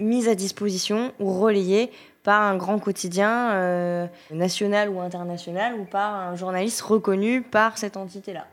mise 0.00 0.28
à 0.28 0.34
disposition 0.34 1.12
ou 1.20 1.32
relayée 1.32 1.90
par 2.22 2.42
un 2.42 2.56
grand 2.56 2.78
quotidien 2.78 3.52
euh, 3.52 4.06
national 4.30 4.90
ou 4.90 5.00
international 5.00 5.74
ou 5.78 5.84
par 5.84 6.14
un 6.14 6.36
journaliste 6.36 6.80
reconnu 6.82 7.42
par 7.42 7.78
cette 7.78 7.96
entité-là. 7.96 8.46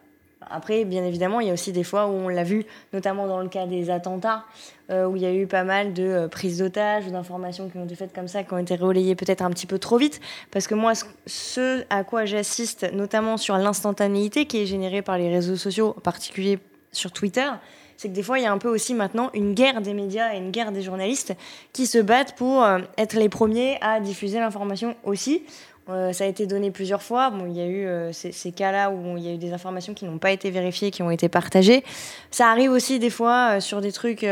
Après, 0.49 0.85
bien 0.85 1.03
évidemment, 1.03 1.39
il 1.39 1.47
y 1.47 1.49
a 1.49 1.53
aussi 1.53 1.71
des 1.71 1.83
fois 1.83 2.07
où 2.07 2.11
on 2.11 2.29
l'a 2.29 2.43
vu, 2.43 2.65
notamment 2.93 3.27
dans 3.27 3.41
le 3.41 3.49
cas 3.49 3.65
des 3.65 3.89
attentats, 3.89 4.45
euh, 4.89 5.05
où 5.05 5.15
il 5.15 5.21
y 5.21 5.25
a 5.25 5.33
eu 5.33 5.47
pas 5.47 5.63
mal 5.63 5.93
de 5.93 6.03
euh, 6.03 6.27
prises 6.27 6.59
d'otages 6.59 7.05
ou 7.05 7.11
d'informations 7.11 7.69
qui 7.69 7.77
ont 7.77 7.85
été 7.85 7.95
faites 7.95 8.13
comme 8.13 8.27
ça, 8.27 8.43
qui 8.43 8.53
ont 8.53 8.57
été 8.57 8.75
relayées 8.75 9.15
peut-être 9.15 9.41
un 9.41 9.49
petit 9.49 9.67
peu 9.67 9.79
trop 9.79 9.97
vite. 9.97 10.21
Parce 10.51 10.67
que 10.67 10.75
moi, 10.75 10.93
ce 11.25 11.83
à 11.89 12.03
quoi 12.03 12.25
j'assiste, 12.25 12.91
notamment 12.93 13.37
sur 13.37 13.57
l'instantanéité 13.57 14.45
qui 14.45 14.61
est 14.61 14.65
générée 14.65 15.01
par 15.01 15.17
les 15.17 15.29
réseaux 15.29 15.57
sociaux, 15.57 15.93
en 15.97 16.01
particulier 16.01 16.59
sur 16.91 17.11
Twitter, 17.11 17.49
c'est 17.97 18.09
que 18.09 18.13
des 18.13 18.23
fois, 18.23 18.39
il 18.39 18.43
y 18.43 18.45
a 18.45 18.51
un 18.51 18.59
peu 18.59 18.69
aussi 18.69 18.93
maintenant 18.93 19.29
une 19.33 19.53
guerre 19.53 19.81
des 19.81 19.93
médias 19.93 20.33
et 20.33 20.37
une 20.37 20.51
guerre 20.51 20.71
des 20.71 20.83
journalistes 20.83 21.33
qui 21.73 21.87
se 21.87 21.97
battent 21.97 22.35
pour 22.35 22.63
euh, 22.63 22.79
être 22.97 23.15
les 23.15 23.27
premiers 23.27 23.77
à 23.81 23.99
diffuser 23.99 24.39
l'information 24.39 24.95
aussi. 25.03 25.43
Euh, 25.89 26.13
ça 26.13 26.25
a 26.25 26.27
été 26.27 26.45
donné 26.45 26.69
plusieurs 26.69 27.01
fois. 27.01 27.31
Bon, 27.31 27.47
il 27.47 27.57
y 27.57 27.61
a 27.61 27.65
eu 27.65 27.85
euh, 27.85 28.11
ces, 28.11 28.51
cas-là 28.51 28.91
où 28.91 29.17
il 29.17 29.23
y 29.23 29.29
a 29.29 29.33
eu 29.33 29.37
des 29.37 29.51
informations 29.51 29.93
qui 29.93 30.05
n'ont 30.05 30.19
pas 30.19 30.31
été 30.31 30.51
vérifiées, 30.51 30.91
qui 30.91 31.01
ont 31.01 31.09
été 31.09 31.27
partagées. 31.27 31.83
Ça 32.29 32.51
arrive 32.51 32.71
aussi 32.71 32.99
des 32.99 33.09
fois 33.09 33.59
sur 33.61 33.81
des 33.81 33.91
trucs 33.91 34.25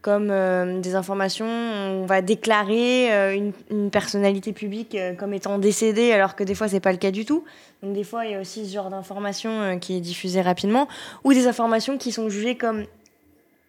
comme 0.00 0.30
euh, 0.30 0.80
des 0.80 0.94
informations, 0.94 1.46
on 1.46 2.06
va 2.06 2.22
déclarer 2.22 3.12
euh, 3.12 3.50
une, 3.70 3.90
personnalité 3.90 4.52
publique 4.52 4.94
euh, 4.94 5.14
comme 5.14 5.34
étant 5.34 5.58
décédée, 5.58 6.12
alors 6.12 6.36
que 6.36 6.44
des 6.44 6.54
fois, 6.54 6.68
c'est 6.68 6.80
pas 6.80 6.92
le 6.92 6.98
cas 6.98 7.10
du 7.10 7.24
tout. 7.24 7.44
Donc, 7.82 7.94
des 7.94 8.04
fois, 8.04 8.24
il 8.24 8.32
y 8.32 8.34
a 8.34 8.40
aussi 8.40 8.66
ce 8.66 8.72
genre 8.72 8.90
d'information 8.90 9.78
qui 9.78 9.96
est 9.96 10.00
diffusée 10.00 10.40
rapidement, 10.40 10.88
ou 11.24 11.32
des 11.32 11.46
informations 11.46 11.98
qui 11.98 12.12
sont 12.12 12.28
jugées 12.28 12.56
comme 12.56 12.84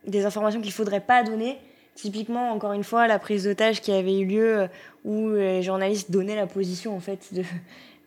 des 0.06 0.26
informations 0.26 0.62
qu'il 0.62 0.72
faudrait 0.72 1.02
pas 1.02 1.24
donner. 1.24 1.58
Typiquement, 1.96 2.52
encore 2.52 2.74
une 2.74 2.84
fois, 2.84 3.08
la 3.08 3.20
prise 3.20 3.44
d'otage 3.44 3.82
qui 3.82 3.92
avait 3.92 4.18
eu 4.20 4.26
lieu, 4.26 4.68
où 5.06 5.32
les 5.32 5.64
journalistes 5.64 6.12
donnaient 6.12 6.36
la 6.36 6.48
position, 6.48 6.96
en 6.96 7.00
fait, 7.00 7.34
de, 7.34 7.44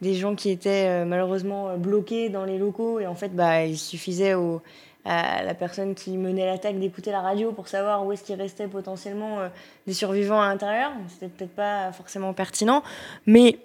des 0.00 0.14
gens 0.14 0.34
qui 0.34 0.50
étaient 0.50 1.04
malheureusement 1.04 1.76
bloqués 1.76 2.28
dans 2.28 2.44
les 2.44 2.56
locaux, 2.56 3.00
et 3.00 3.06
en 3.06 3.14
fait, 3.14 3.34
bah, 3.34 3.64
il 3.64 3.76
suffisait 3.76 4.34
aux 4.34 4.62
à 5.04 5.42
la 5.42 5.54
personne 5.54 5.94
qui 5.94 6.16
menait 6.16 6.46
l'attaque 6.46 6.78
d'écouter 6.78 7.10
la 7.10 7.20
radio 7.20 7.52
pour 7.52 7.68
savoir 7.68 8.06
où 8.06 8.12
est-ce 8.12 8.22
qu'il 8.22 8.40
restait 8.40 8.68
potentiellement 8.68 9.40
euh, 9.40 9.48
des 9.86 9.94
survivants 9.94 10.40
à 10.40 10.48
l'intérieur. 10.48 10.92
C'était 11.08 11.28
peut-être 11.28 11.54
pas 11.54 11.92
forcément 11.92 12.32
pertinent. 12.32 12.82
Mais 13.26 13.58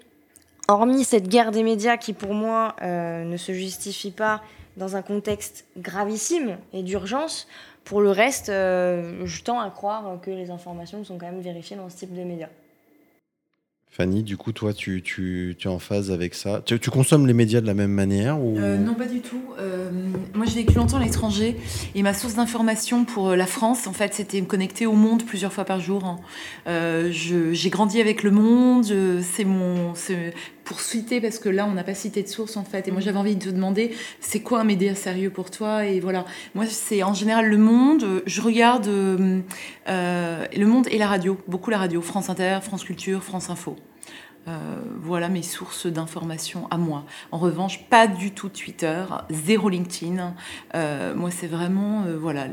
hormis 0.66 1.04
cette 1.04 1.28
guerre 1.28 1.52
des 1.52 1.62
médias 1.62 1.96
qui, 1.96 2.12
pour 2.12 2.34
moi, 2.34 2.74
euh, 2.82 3.24
ne 3.24 3.36
se 3.36 3.52
justifie 3.52 4.10
pas 4.10 4.42
dans 4.76 4.96
un 4.96 5.02
contexte 5.02 5.66
gravissime 5.76 6.56
et 6.72 6.82
d'urgence, 6.82 7.48
pour 7.84 8.00
le 8.00 8.10
reste, 8.10 8.48
euh, 8.48 9.24
je 9.24 9.42
tends 9.42 9.60
à 9.60 9.70
croire 9.70 10.18
que 10.20 10.30
les 10.30 10.50
informations 10.50 11.02
sont 11.04 11.18
quand 11.18 11.26
même 11.26 11.40
vérifiées 11.40 11.76
dans 11.76 11.88
ce 11.88 11.96
type 11.96 12.14
de 12.14 12.22
médias. 12.22 12.50
Fanny, 13.90 14.22
du 14.22 14.36
coup, 14.36 14.52
toi, 14.52 14.72
tu, 14.72 15.02
tu, 15.02 15.56
tu 15.58 15.66
es 15.66 15.70
en 15.70 15.78
phase 15.78 16.12
avec 16.12 16.34
ça 16.34 16.60
tu, 16.64 16.78
consommes 16.90 17.26
les 17.26 17.32
médias 17.32 17.60
de 17.60 17.66
la 17.66 17.74
même 17.74 17.90
manière 17.90 18.40
ou... 18.40 18.56
Euh, 18.58 18.76
non, 18.76 18.94
pas 18.94 19.06
du 19.06 19.20
tout. 19.20 19.42
Euh, 19.58 19.90
moi, 20.34 20.46
j'ai 20.46 20.60
vécu 20.60 20.74
longtemps 20.74 20.98
à 20.98 21.02
l'étranger 21.02 21.56
et 21.94 22.02
ma 22.02 22.14
source 22.14 22.34
d'information 22.34 23.04
pour 23.04 23.30
euh, 23.30 23.36
la 23.36 23.46
France, 23.46 23.86
en 23.86 23.92
fait, 23.92 24.14
c'était 24.14 24.40
me 24.40 24.46
connecter 24.46 24.86
au 24.86 24.92
monde 24.92 25.24
plusieurs 25.24 25.52
fois 25.52 25.64
par 25.64 25.80
jour. 25.80 26.04
Hein. 26.04 26.18
j'ai 27.10 27.70
grandi 27.70 28.00
avec 28.00 28.22
le 28.22 28.30
monde, 28.30 28.86
c'est 29.22 29.44
mon... 29.44 29.94
Pour 30.68 30.80
citer, 30.80 31.20
parce 31.20 31.38
que 31.38 31.48
là, 31.48 31.66
on 31.66 31.72
n'a 31.72 31.84
pas 31.84 31.94
cité 31.94 32.22
de 32.22 32.28
source, 32.28 32.56
en 32.56 32.64
fait. 32.64 32.86
Et 32.86 32.90
moi, 32.90 33.00
j'avais 33.00 33.18
envie 33.18 33.36
de 33.36 33.44
te 33.44 33.50
demander, 33.50 33.94
c'est 34.20 34.40
quoi 34.40 34.60
un 34.60 34.64
média 34.64 34.94
sérieux 34.94 35.30
pour 35.30 35.50
toi? 35.50 35.86
Et 35.86 35.98
voilà. 35.98 36.26
Moi, 36.54 36.66
c'est 36.66 37.02
en 37.02 37.14
général 37.14 37.48
le 37.48 37.58
monde. 37.58 38.22
Je 38.26 38.40
regarde 38.42 38.86
le 38.86 40.64
monde 40.66 40.86
et 40.90 40.98
la 40.98 41.08
radio, 41.08 41.38
beaucoup 41.48 41.70
la 41.70 41.78
radio. 41.78 42.02
France 42.02 42.28
Inter, 42.28 42.58
France 42.62 42.84
Culture, 42.84 43.22
France 43.24 43.50
Info. 43.50 43.76
Euh, 44.48 44.80
voilà 45.00 45.28
mes 45.28 45.42
sources 45.42 45.86
d'informations 45.86 46.68
à 46.70 46.78
moi. 46.78 47.04
En 47.32 47.38
revanche, 47.38 47.84
pas 47.90 48.06
du 48.06 48.30
tout 48.30 48.48
Twitter, 48.48 49.04
zéro 49.30 49.68
LinkedIn. 49.68 50.34
Euh, 50.74 51.14
moi, 51.14 51.30
c'est 51.30 51.48
vraiment 51.48 52.04
euh, 52.04 52.16
voilà 52.16 52.46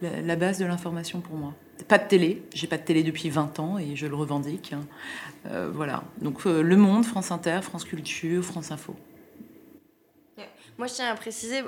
la, 0.00 0.36
base 0.36 0.58
de 0.58 0.64
l'information 0.64 1.20
pour 1.20 1.36
moi. 1.36 1.54
Pas 1.88 1.98
de 1.98 2.08
télé, 2.08 2.42
j'ai 2.54 2.66
pas 2.66 2.78
de 2.78 2.82
télé 2.82 3.02
depuis 3.02 3.30
20 3.30 3.58
ans 3.60 3.78
et 3.78 3.96
je 3.96 4.06
le 4.06 4.14
revendique. 4.14 4.74
voilà. 5.72 6.04
Donc 6.20 6.44
Le 6.44 6.76
Monde, 6.76 7.04
France 7.04 7.30
Inter, 7.30 7.60
France 7.62 7.84
Culture, 7.84 8.44
France 8.44 8.70
Info. 8.70 8.94
Moi, 10.78 10.86
je 10.86 10.94
tiens 10.94 11.12
à 11.12 11.14
préciser, 11.14 11.62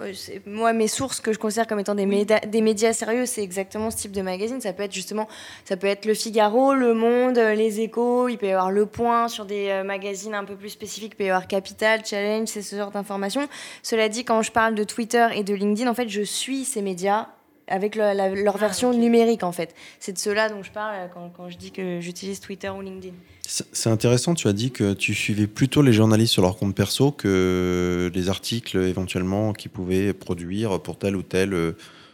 moi, 0.47 0.73
mes 0.73 0.89
sources 0.89 1.21
que 1.21 1.33
je 1.33 1.39
considère 1.39 1.67
comme 1.67 1.79
étant 1.79 1.95
des, 1.95 2.07
médias, 2.07 2.41
des 2.41 2.63
médias 2.63 2.95
sérieux, 2.95 3.27
c'est 3.27 3.43
exactement 3.43 3.91
ce 3.91 3.99
type 3.99 4.13
de 4.13 4.23
magazine. 4.23 4.61
Ça 4.63 4.73
peut 4.73 4.83
être 4.83 4.95
justement, 4.95 5.29
ça 5.65 5.77
peut 5.77 5.87
être 5.87 6.07
Le 6.07 6.15
Figaro, 6.15 6.75
Le 6.75 6.95
Monde, 6.95 7.37
Les 7.37 7.81
Échos, 7.81 8.29
il 8.29 8.39
peut 8.39 8.47
y 8.47 8.51
avoir 8.51 8.71
Le 8.71 8.87
Point 8.87 9.29
sur 9.29 9.45
des 9.45 9.69
euh, 9.69 9.85
magazines 9.85 10.35
un 10.35 10.45
peu 10.45 10.57
plus 10.57 10.71
spécifiques, 10.71 11.13
il 11.13 11.17
peut 11.17 11.25
y 11.25 11.29
avoir 11.29 11.47
Capital, 11.47 12.05
Challenge, 12.05 12.49
c'est 12.49 12.63
ce 12.63 12.77
genre 12.77 12.91
d'informations. 12.91 13.47
Cela 13.83 14.09
dit, 14.09 14.25
quand 14.25 14.41
je 14.41 14.51
parle 14.51 14.75
de 14.75 14.85
Twitter 14.85 15.29
et 15.35 15.45
de 15.45 15.55
LinkedIn, 15.55 15.89
en 15.89 15.95
fait, 15.95 16.09
je 16.09 16.23
suis 16.23 16.65
ces 16.65 16.81
médias 16.81 17.29
avec 17.69 17.97
leur 17.97 18.15
ah, 18.19 18.59
version 18.59 18.93
numérique 18.93 19.43
en 19.43 19.53
fait. 19.53 19.75
C'est 20.01 20.13
de 20.13 20.19
cela 20.19 20.49
dont 20.49 20.63
je 20.63 20.71
parle 20.71 21.11
quand, 21.13 21.31
quand 21.31 21.49
je 21.49 21.57
dis 21.57 21.71
que 21.71 22.01
j'utilise 22.01 22.41
Twitter 22.41 22.69
ou 22.69 22.81
LinkedIn. 22.81 23.15
C'est 23.47 23.91
intéressant, 23.91 24.35
tu 24.35 24.49
as 24.49 24.53
dit 24.53 24.71
que 24.71 24.95
tu 24.95 25.15
suivais 25.15 25.47
plutôt 25.47 25.83
les 25.83 25.93
journalistes 25.93 26.33
sur 26.33 26.43
leur 26.43 26.57
compte 26.57 26.75
perso 26.75 27.13
que 27.13 28.11
les 28.15 28.29
articles 28.29 28.79
éventuellement 28.79 29.53
qu'ils 29.53 29.71
pouvaient 29.71 30.15
produire 30.15 30.81
pour 30.81 30.99
tel 30.99 31.15
ou 31.15 31.23
tel 31.23 31.53
euh, 31.53 31.73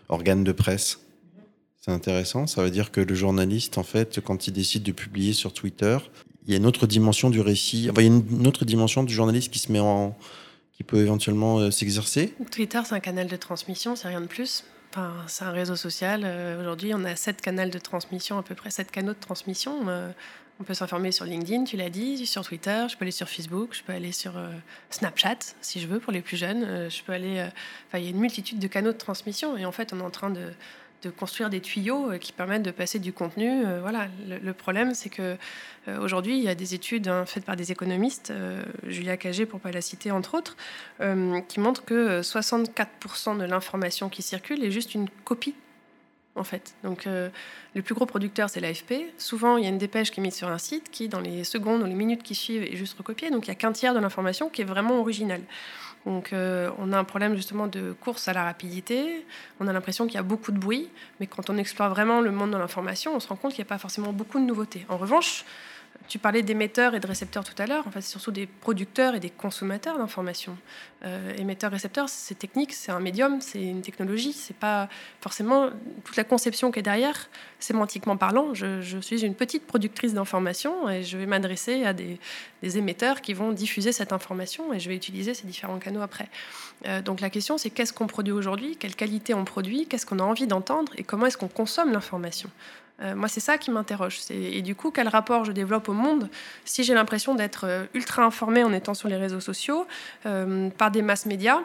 organe 0.08 0.42
de 0.42 0.52
presse. 0.52 1.00
C'est 1.80 1.92
intéressant, 1.92 2.46
ça 2.46 2.62
veut 2.62 2.70
dire 2.70 2.90
que 2.90 3.00
le 3.00 3.14
journaliste, 3.14 3.78
en 3.78 3.84
fait, 3.84 4.20
quand 4.20 4.46
il 4.48 4.52
décide 4.52 4.82
de 4.82 4.92
publier 4.92 5.32
sur 5.32 5.54
Twitter, 5.54 5.96
il 6.46 6.50
y 6.50 6.54
a 6.54 6.58
une 6.58 6.66
autre 6.66 6.86
dimension 6.86 7.30
du 7.30 7.40
récit, 7.40 7.88
enfin, 7.90 8.02
il 8.02 8.08
y 8.08 8.10
a 8.10 8.12
une 8.12 8.46
autre 8.46 8.64
dimension 8.64 9.02
du 9.02 9.14
journaliste 9.14 9.50
qui 9.50 9.60
se 9.60 9.72
met 9.72 9.80
en, 9.80 10.14
qui 10.72 10.84
peut 10.84 10.98
éventuellement 10.98 11.58
euh, 11.58 11.70
s'exercer. 11.70 12.34
Twitter, 12.50 12.80
c'est 12.84 12.94
un 12.94 13.00
canal 13.00 13.28
de 13.28 13.36
transmission, 13.36 13.96
c'est 13.96 14.08
rien 14.08 14.20
de 14.20 14.26
plus. 14.26 14.64
Enfin, 14.90 15.14
c'est 15.28 15.44
un 15.44 15.50
réseau 15.50 15.76
social. 15.76 16.22
Euh, 16.24 16.60
aujourd'hui, 16.60 16.92
on 16.94 17.04
a 17.04 17.14
sept 17.16 17.40
canaux 17.40 17.68
de 17.68 17.78
transmission, 17.78 18.38
à 18.38 18.42
peu 18.42 18.54
près 18.54 18.70
sept 18.70 18.90
canaux 18.90 19.14
de 19.14 19.20
transmission. 19.20 19.86
On 20.60 20.62
peut 20.62 20.74
s'informer 20.74 21.10
sur 21.10 21.24
LinkedIn, 21.24 21.64
tu 21.64 21.78
l'as 21.78 21.88
dit, 21.88 22.26
sur 22.26 22.44
Twitter, 22.44 22.84
je 22.90 22.94
peux 22.94 23.04
aller 23.04 23.12
sur 23.12 23.30
Facebook, 23.30 23.70
je 23.72 23.82
peux 23.82 23.94
aller 23.94 24.12
sur 24.12 24.36
euh, 24.36 24.50
Snapchat, 24.90 25.38
si 25.62 25.80
je 25.80 25.86
veux, 25.86 26.00
pour 26.00 26.12
les 26.12 26.20
plus 26.20 26.36
jeunes. 26.36 26.64
Euh, 26.64 26.90
je 26.90 27.02
peux 27.02 27.14
aller. 27.14 27.38
Euh, 27.38 27.46
enfin, 27.88 27.98
il 27.98 28.04
y 28.04 28.06
a 28.08 28.10
une 28.10 28.20
multitude 28.20 28.58
de 28.58 28.66
canaux 28.66 28.92
de 28.92 28.98
transmission 28.98 29.56
et 29.56 29.64
en 29.64 29.72
fait, 29.72 29.94
on 29.94 30.00
est 30.00 30.02
en 30.02 30.10
train 30.10 30.28
de, 30.28 30.52
construire 31.08 31.50
des 31.50 31.60
tuyaux 31.60 32.12
qui 32.20 32.32
permettent 32.32 32.62
de 32.62 32.70
passer 32.70 32.98
du 32.98 33.12
contenu. 33.12 33.64
voilà. 33.80 34.08
Le, 34.28 34.52
problème, 34.52 34.94
c'est 34.94 35.08
que 35.08 35.36
aujourd'hui, 36.00 36.36
il 36.36 36.44
y 36.44 36.48
a 36.48 36.54
des 36.54 36.74
études 36.74 37.08
hein, 37.08 37.24
faites 37.26 37.44
par 37.44 37.56
des 37.56 37.72
économistes, 37.72 38.32
Julia 38.86 39.16
Cagé 39.16 39.46
pour 39.46 39.60
pas 39.60 39.72
la 39.72 39.80
citer 39.80 40.10
entre 40.10 40.36
autres, 40.36 40.56
qui 41.48 41.60
montrent 41.60 41.84
que 41.84 42.20
64% 42.20 43.38
de 43.38 43.44
l'information 43.44 44.08
qui 44.08 44.22
circule 44.22 44.62
est 44.64 44.70
juste 44.70 44.94
une 44.94 45.08
copie 45.24 45.54
en 46.36 46.44
fait. 46.44 46.74
Donc, 46.84 47.06
euh, 47.06 47.28
le 47.74 47.82
plus 47.82 47.94
gros 47.94 48.06
producteur, 48.06 48.50
c'est 48.50 48.60
l'AFP. 48.60 49.12
Souvent, 49.18 49.56
il 49.56 49.64
y 49.64 49.66
a 49.66 49.70
une 49.70 49.78
dépêche 49.78 50.10
qui 50.10 50.20
est 50.20 50.22
mise 50.22 50.34
sur 50.34 50.48
un 50.48 50.58
site 50.58 50.90
qui, 50.90 51.08
dans 51.08 51.20
les 51.20 51.44
secondes 51.44 51.82
ou 51.82 51.86
les 51.86 51.94
minutes 51.94 52.22
qui 52.22 52.34
suivent, 52.34 52.62
est 52.62 52.76
juste 52.76 52.96
recopiée. 52.96 53.30
Donc, 53.30 53.46
il 53.46 53.50
n'y 53.50 53.52
a 53.52 53.56
qu'un 53.56 53.72
tiers 53.72 53.94
de 53.94 54.00
l'information 54.00 54.48
qui 54.48 54.62
est 54.62 54.64
vraiment 54.64 55.00
originale. 55.00 55.42
Donc, 56.06 56.32
euh, 56.32 56.70
on 56.78 56.92
a 56.92 56.98
un 56.98 57.04
problème 57.04 57.36
justement 57.36 57.66
de 57.66 57.92
course 57.92 58.28
à 58.28 58.32
la 58.32 58.44
rapidité. 58.44 59.26
On 59.60 59.68
a 59.68 59.72
l'impression 59.72 60.06
qu'il 60.06 60.14
y 60.14 60.18
a 60.18 60.22
beaucoup 60.22 60.50
de 60.52 60.58
bruit, 60.58 60.88
mais 61.18 61.26
quand 61.26 61.50
on 61.50 61.56
explore 61.58 61.90
vraiment 61.90 62.20
le 62.20 62.30
monde 62.30 62.52
de 62.52 62.56
l'information, 62.56 63.14
on 63.14 63.20
se 63.20 63.28
rend 63.28 63.36
compte 63.36 63.52
qu'il 63.52 63.62
n'y 63.62 63.68
a 63.68 63.72
pas 63.72 63.78
forcément 63.78 64.12
beaucoup 64.12 64.38
de 64.38 64.44
nouveautés. 64.44 64.86
En 64.88 64.96
revanche, 64.96 65.44
tu 66.10 66.18
parlais 66.18 66.42
d'émetteurs 66.42 66.96
et 66.96 67.00
de 67.00 67.06
récepteurs 67.06 67.44
tout 67.44 67.54
à 67.62 67.66
l'heure. 67.66 67.86
En 67.86 67.92
fait, 67.92 68.00
c'est 68.00 68.10
surtout 68.10 68.32
des 68.32 68.48
producteurs 68.48 69.14
et 69.14 69.20
des 69.20 69.30
consommateurs 69.30 69.96
d'informations. 69.96 70.58
Euh, 71.04 71.32
émetteur-récepteur, 71.38 72.08
c'est 72.08 72.34
technique, 72.34 72.72
c'est 72.72 72.90
un 72.90 72.98
médium, 72.98 73.40
c'est 73.40 73.62
une 73.62 73.80
technologie. 73.80 74.32
C'est 74.32 74.56
pas 74.56 74.88
forcément 75.20 75.70
toute 76.04 76.16
la 76.16 76.24
conception 76.24 76.72
qui 76.72 76.80
est 76.80 76.82
derrière. 76.82 77.30
Sémantiquement 77.60 78.16
parlant, 78.16 78.54
je, 78.54 78.98
suis 79.00 79.24
une 79.24 79.36
petite 79.36 79.68
productrice 79.68 80.12
d'informations 80.12 80.90
et 80.90 81.04
je 81.04 81.16
vais 81.16 81.26
m'adresser 81.26 81.84
à 81.84 81.92
des, 81.92 82.18
émetteurs 82.62 83.20
qui 83.20 83.32
vont 83.32 83.52
diffuser 83.52 83.92
cette 83.92 84.12
information 84.12 84.74
et 84.74 84.80
je 84.80 84.88
vais 84.88 84.96
utiliser 84.96 85.32
ces 85.32 85.46
différents 85.46 85.78
canaux 85.78 86.02
après. 86.02 86.28
Euh, 86.86 87.02
donc 87.02 87.20
la 87.20 87.30
question, 87.30 87.56
c'est 87.56 87.70
qu'est-ce 87.70 87.92
qu'on 87.92 88.08
produit 88.08 88.32
aujourd'hui, 88.32 88.76
quelle 88.76 88.96
qualité 88.96 89.32
on 89.32 89.44
produit, 89.44 89.86
qu'est-ce 89.86 90.06
qu'on 90.06 90.18
a 90.18 90.24
envie 90.24 90.48
d'entendre? 90.48 90.92
Et 90.96 91.04
comment 91.04 91.26
est-ce 91.26 91.38
qu'on 91.38 91.48
consomme 91.48 91.92
l'information? 91.92 92.50
Euh, 93.02 93.14
moi, 93.14 93.28
c'est 93.28 93.40
ça 93.40 93.58
qui 93.58 93.70
m'interroge. 93.70 94.18
Et 94.30 94.62
du 94.62 94.74
coup, 94.74 94.90
quel 94.90 95.08
rapport 95.08 95.44
je 95.44 95.52
développe 95.52 95.88
au 95.88 95.92
monde 95.92 96.28
si 96.64 96.84
j'ai 96.84 96.94
l'impression 96.94 97.34
d'être 97.34 97.64
euh, 97.66 97.84
ultra 97.94 98.22
informée 98.24 98.64
en 98.64 98.72
étant 98.72 98.94
sur 98.94 99.08
les 99.08 99.16
réseaux 99.16 99.40
sociaux 99.40 99.86
euh, 100.26 100.68
par 100.70 100.90
des 100.90 101.02
masses 101.02 101.26
médias 101.26 101.60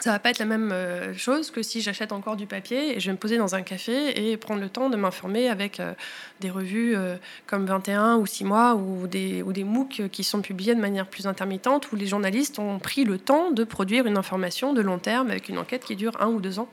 ça 0.00 0.10
va 0.10 0.18
pas 0.18 0.30
être 0.30 0.40
la 0.40 0.44
même 0.44 0.72
euh, 0.72 1.14
chose 1.14 1.50
que 1.50 1.62
si 1.62 1.80
j'achète 1.80 2.10
encore 2.10 2.34
du 2.34 2.46
papier 2.46 2.96
et 2.96 3.00
je 3.00 3.06
vais 3.06 3.12
me 3.12 3.18
poser 3.18 3.38
dans 3.38 3.54
un 3.54 3.62
café 3.62 4.30
et 4.32 4.36
prendre 4.36 4.60
le 4.60 4.68
temps 4.68 4.90
de 4.90 4.96
m'informer 4.96 5.48
avec 5.48 5.78
euh, 5.78 5.94
des 6.40 6.50
revues 6.50 6.96
euh, 6.96 7.16
comme 7.46 7.64
21 7.64 8.16
ou 8.16 8.26
6 8.26 8.44
mois 8.44 8.74
ou 8.74 9.06
des, 9.06 9.42
ou 9.42 9.52
des 9.52 9.62
MOOC 9.62 10.08
qui 10.10 10.24
sont 10.24 10.42
publiés 10.42 10.74
de 10.74 10.80
manière 10.80 11.06
plus 11.06 11.28
intermittente 11.28 11.92
où 11.92 11.96
les 11.96 12.06
journalistes 12.06 12.58
ont 12.58 12.80
pris 12.80 13.04
le 13.04 13.18
temps 13.18 13.52
de 13.52 13.62
produire 13.62 14.06
une 14.06 14.18
information 14.18 14.72
de 14.72 14.80
long 14.80 14.98
terme 14.98 15.30
avec 15.30 15.48
une 15.48 15.58
enquête 15.58 15.84
qui 15.84 15.94
dure 15.94 16.20
un 16.20 16.26
ou 16.26 16.40
deux 16.40 16.58
ans. 16.58 16.68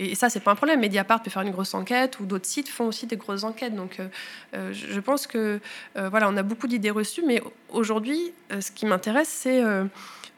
Et 0.00 0.16
ça, 0.16 0.28
c'est 0.28 0.40
pas 0.40 0.50
un 0.50 0.56
problème. 0.56 0.80
Mediapart 0.80 1.22
peut 1.22 1.30
faire 1.30 1.42
une 1.42 1.52
grosse 1.52 1.74
enquête 1.74 2.18
ou 2.18 2.26
d'autres 2.26 2.46
sites 2.46 2.68
font 2.68 2.86
aussi 2.86 3.06
des 3.06 3.16
grosses 3.16 3.44
enquêtes. 3.44 3.76
Donc 3.76 4.00
je 4.52 5.00
pense 5.00 5.28
que 5.28 5.60
voilà, 5.94 6.28
on 6.28 6.36
a 6.36 6.42
beaucoup 6.42 6.66
d'idées 6.66 6.90
reçues, 6.90 7.22
mais 7.24 7.40
aujourd'hui, 7.68 8.32
ce 8.50 8.72
qui 8.72 8.86
m'intéresse, 8.86 9.28
c'est 9.28 9.62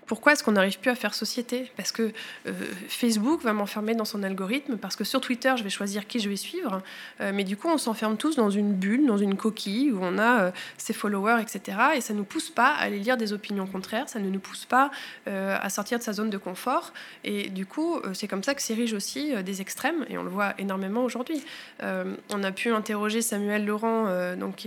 pourquoi 0.06 0.32
est-ce 0.32 0.44
qu'on 0.44 0.52
n'arrive 0.52 0.78
plus 0.78 0.90
à 0.90 0.94
faire 0.94 1.14
société? 1.14 1.70
Parce 1.76 1.92
que 1.92 2.12
euh, 2.46 2.52
Facebook 2.88 3.42
va 3.42 3.52
m'enfermer 3.52 3.94
dans 3.94 4.04
son 4.04 4.22
algorithme, 4.22 4.76
parce 4.76 4.96
que 4.96 5.04
sur 5.04 5.20
Twitter, 5.20 5.54
je 5.56 5.64
vais 5.64 5.70
choisir 5.70 6.06
qui 6.06 6.20
je 6.20 6.28
vais 6.28 6.36
suivre, 6.36 6.82
euh, 7.20 7.32
mais 7.34 7.44
du 7.44 7.56
coup, 7.56 7.68
on 7.68 7.78
s'enferme 7.78 8.16
tous 8.16 8.36
dans 8.36 8.50
une 8.50 8.72
bulle, 8.72 9.06
dans 9.06 9.18
une 9.18 9.36
coquille, 9.36 9.90
où 9.90 9.98
on 10.00 10.18
a 10.18 10.40
euh, 10.42 10.50
ses 10.78 10.92
followers, 10.92 11.42
etc. 11.42 11.78
Et 11.96 12.00
ça 12.00 12.12
ne 12.12 12.18
nous 12.18 12.24
pousse 12.24 12.50
pas 12.50 12.68
à 12.68 12.82
aller 12.82 12.98
lire 12.98 13.16
des 13.16 13.32
opinions 13.32 13.66
contraires, 13.66 14.08
ça 14.08 14.20
ne 14.20 14.30
nous 14.30 14.40
pousse 14.40 14.64
pas 14.64 14.90
à 15.26 15.68
sortir 15.70 15.98
de 15.98 16.04
sa 16.04 16.12
zone 16.12 16.30
de 16.30 16.38
confort. 16.38 16.92
Et 17.24 17.48
du 17.48 17.66
coup, 17.66 18.00
c'est 18.12 18.28
comme 18.28 18.42
ça 18.42 18.54
que 18.54 18.62
s'érigent 18.62 18.96
aussi 18.96 19.32
des 19.42 19.60
extrêmes, 19.60 20.04
et 20.08 20.18
on 20.18 20.22
le 20.22 20.30
voit 20.30 20.54
énormément 20.58 21.04
aujourd'hui. 21.04 21.42
on 21.82 22.42
a 22.42 22.52
pu 22.52 22.70
interroger 22.70 23.22
Samuel 23.22 23.66
Laurent, 23.66 24.06
donc, 24.36 24.66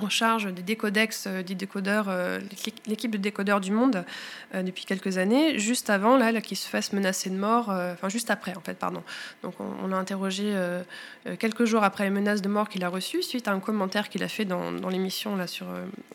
en 0.00 0.08
charge 0.08 0.52
des 0.52 0.62
décodex, 0.62 1.26
euh, 1.26 1.42
des 1.42 1.54
décodeurs, 1.54 2.06
euh, 2.08 2.40
l'équipe 2.86 3.10
de 3.10 3.16
décodeurs 3.16 3.60
du 3.60 3.70
monde 3.70 4.04
euh, 4.54 4.62
depuis 4.62 4.84
quelques 4.84 5.18
années, 5.18 5.58
juste 5.58 5.88
avant 5.88 6.16
là, 6.16 6.40
qu'il 6.40 6.56
se 6.56 6.68
fasse 6.68 6.92
menacer 6.92 7.30
de 7.30 7.36
mort, 7.36 7.68
enfin 7.68 8.08
juste 8.08 8.30
après 8.30 8.56
en 8.56 8.60
fait, 8.60 8.74
pardon. 8.74 9.02
Donc 9.42 9.54
on, 9.60 9.86
l'a 9.86 9.96
interrogé 9.96 10.54
quelques 11.38 11.64
jours 11.64 11.84
après 11.84 12.04
les 12.04 12.10
menaces 12.10 12.42
de 12.42 12.48
mort 12.48 12.68
qu'il 12.68 12.82
a 12.84 12.88
reçues, 12.88 13.22
suite 13.22 13.48
à 13.48 13.52
un 13.52 13.60
commentaire 13.60 14.08
qu'il 14.08 14.22
a 14.22 14.28
fait 14.28 14.44
dans, 14.44 14.72
dans 14.72 14.88
l'émission 14.88 15.36
là 15.36 15.46
sur 15.46 15.66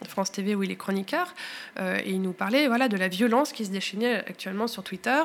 France 0.07 0.31
TV 0.31 0.55
où 0.55 0.63
il 0.63 0.71
est 0.71 0.75
chroniqueur, 0.75 1.33
et 1.79 2.11
il 2.11 2.21
nous 2.21 2.33
parlait 2.33 2.67
voilà 2.67 2.87
de 2.87 2.97
la 2.97 3.07
violence 3.07 3.53
qui 3.53 3.65
se 3.65 3.71
déchaînait 3.71 4.17
actuellement 4.17 4.67
sur 4.67 4.83
Twitter 4.83 5.21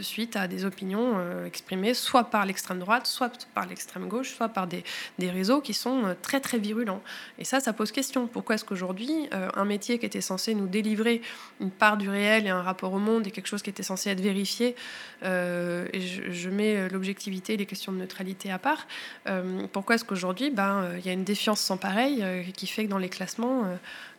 suite 0.00 0.36
à 0.36 0.46
des 0.48 0.64
opinions 0.64 1.16
exprimées 1.46 1.94
soit 1.94 2.24
par 2.24 2.44
l'extrême 2.44 2.78
droite, 2.78 3.06
soit 3.06 3.32
par 3.54 3.66
l'extrême 3.66 4.08
gauche, 4.08 4.30
soit 4.30 4.48
par 4.48 4.66
des, 4.66 4.84
des 5.18 5.30
réseaux 5.30 5.60
qui 5.60 5.74
sont 5.74 6.14
très 6.22 6.40
très 6.40 6.58
virulents. 6.58 7.02
Et 7.40 7.44
ça, 7.44 7.58
ça 7.58 7.72
pose 7.72 7.90
question. 7.90 8.26
Pourquoi 8.26 8.56
est-ce 8.56 8.66
qu'aujourd'hui, 8.66 9.10
euh, 9.32 9.48
un 9.54 9.64
métier 9.64 9.98
qui 9.98 10.04
était 10.04 10.20
censé 10.20 10.54
nous 10.54 10.68
délivrer 10.68 11.22
une 11.58 11.70
part 11.70 11.96
du 11.96 12.10
réel 12.10 12.46
et 12.46 12.50
un 12.50 12.60
rapport 12.60 12.92
au 12.92 12.98
monde 12.98 13.26
et 13.26 13.30
quelque 13.30 13.46
chose 13.46 13.62
qui 13.62 13.70
était 13.70 13.82
censé 13.82 14.10
être 14.10 14.20
vérifié, 14.20 14.76
euh, 15.22 15.88
et 15.94 16.00
je, 16.02 16.50
mets 16.50 16.88
l'objectivité 16.90 17.54
et 17.54 17.56
les 17.56 17.64
questions 17.64 17.92
de 17.92 17.96
neutralité 17.96 18.52
à 18.52 18.58
part, 18.58 18.86
euh, 19.26 19.66
pourquoi 19.72 19.94
est-ce 19.94 20.04
qu'aujourd'hui, 20.04 20.50
ben, 20.50 20.90
il 20.98 21.06
y 21.06 21.08
a 21.08 21.12
une 21.12 21.24
défiance 21.24 21.60
sans 21.60 21.78
pareil 21.78 22.22
qui 22.54 22.66
fait 22.66 22.84
que 22.84 22.90
dans 22.90 22.98
les 22.98 23.08
classements, 23.08 23.64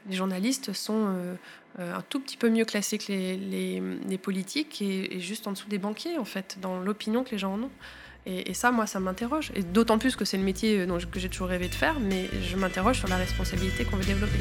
les 0.10 0.16
journalistes 0.16 0.74
sont 0.74 1.16
un 1.78 2.02
tout 2.10 2.20
petit 2.20 2.38
peu 2.38 2.50
mieux 2.50 2.66
classés 2.66 2.98
que 2.98 3.12
les, 3.12 4.18
politiques 4.18 4.82
et, 4.82 5.18
et, 5.18 5.20
juste 5.20 5.46
en 5.46 5.52
dessous 5.52 5.68
des 5.68 5.78
banquiers, 5.78 6.18
en 6.18 6.26
fait, 6.26 6.58
dans 6.62 6.80
l'opinion 6.80 7.24
que 7.24 7.32
les 7.32 7.38
gens 7.38 7.54
en 7.54 7.64
ont. 7.64 7.72
Et, 8.26 8.54
ça, 8.54 8.72
moi, 8.72 8.86
ça 8.86 9.00
m'interroge. 9.00 9.52
Et 9.56 9.64
d'autant 9.64 9.98
plus 9.98 10.16
que 10.16 10.26
c'est 10.26 10.38
le 10.38 10.44
métier 10.44 10.80
euh, 10.80 11.00
que 11.12 11.20
j'ai 11.20 11.30
toujours 11.30 11.48
rêvé 11.48 11.68
de 11.68 11.74
faire, 11.74 12.00
mais 12.00 12.30
je 12.48 12.56
m'interroge 12.56 13.00
sur 13.00 13.08
la 13.08 13.18
responsabilité 13.18 13.84
qu'on 13.84 13.98
veut 13.98 14.06
développer. 14.06 14.40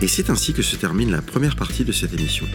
Et 0.00 0.06
c'est 0.06 0.30
ainsi 0.30 0.52
que 0.52 0.62
se 0.62 0.76
termine 0.76 1.10
la 1.10 1.22
première 1.22 1.56
partie 1.56 1.84
de 1.84 1.92
cette 1.92 2.12
émission. 2.12 2.46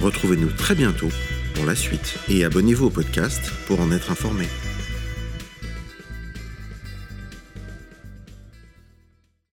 Retrouvez-nous 0.00 0.50
très 0.50 0.74
bientôt 0.74 1.10
pour 1.54 1.66
la 1.66 1.74
suite 1.74 2.18
et 2.28 2.44
abonnez-vous 2.44 2.86
au 2.86 2.90
podcast 2.90 3.50
pour 3.66 3.80
en 3.80 3.90
être 3.90 4.10
informé. 4.10 4.46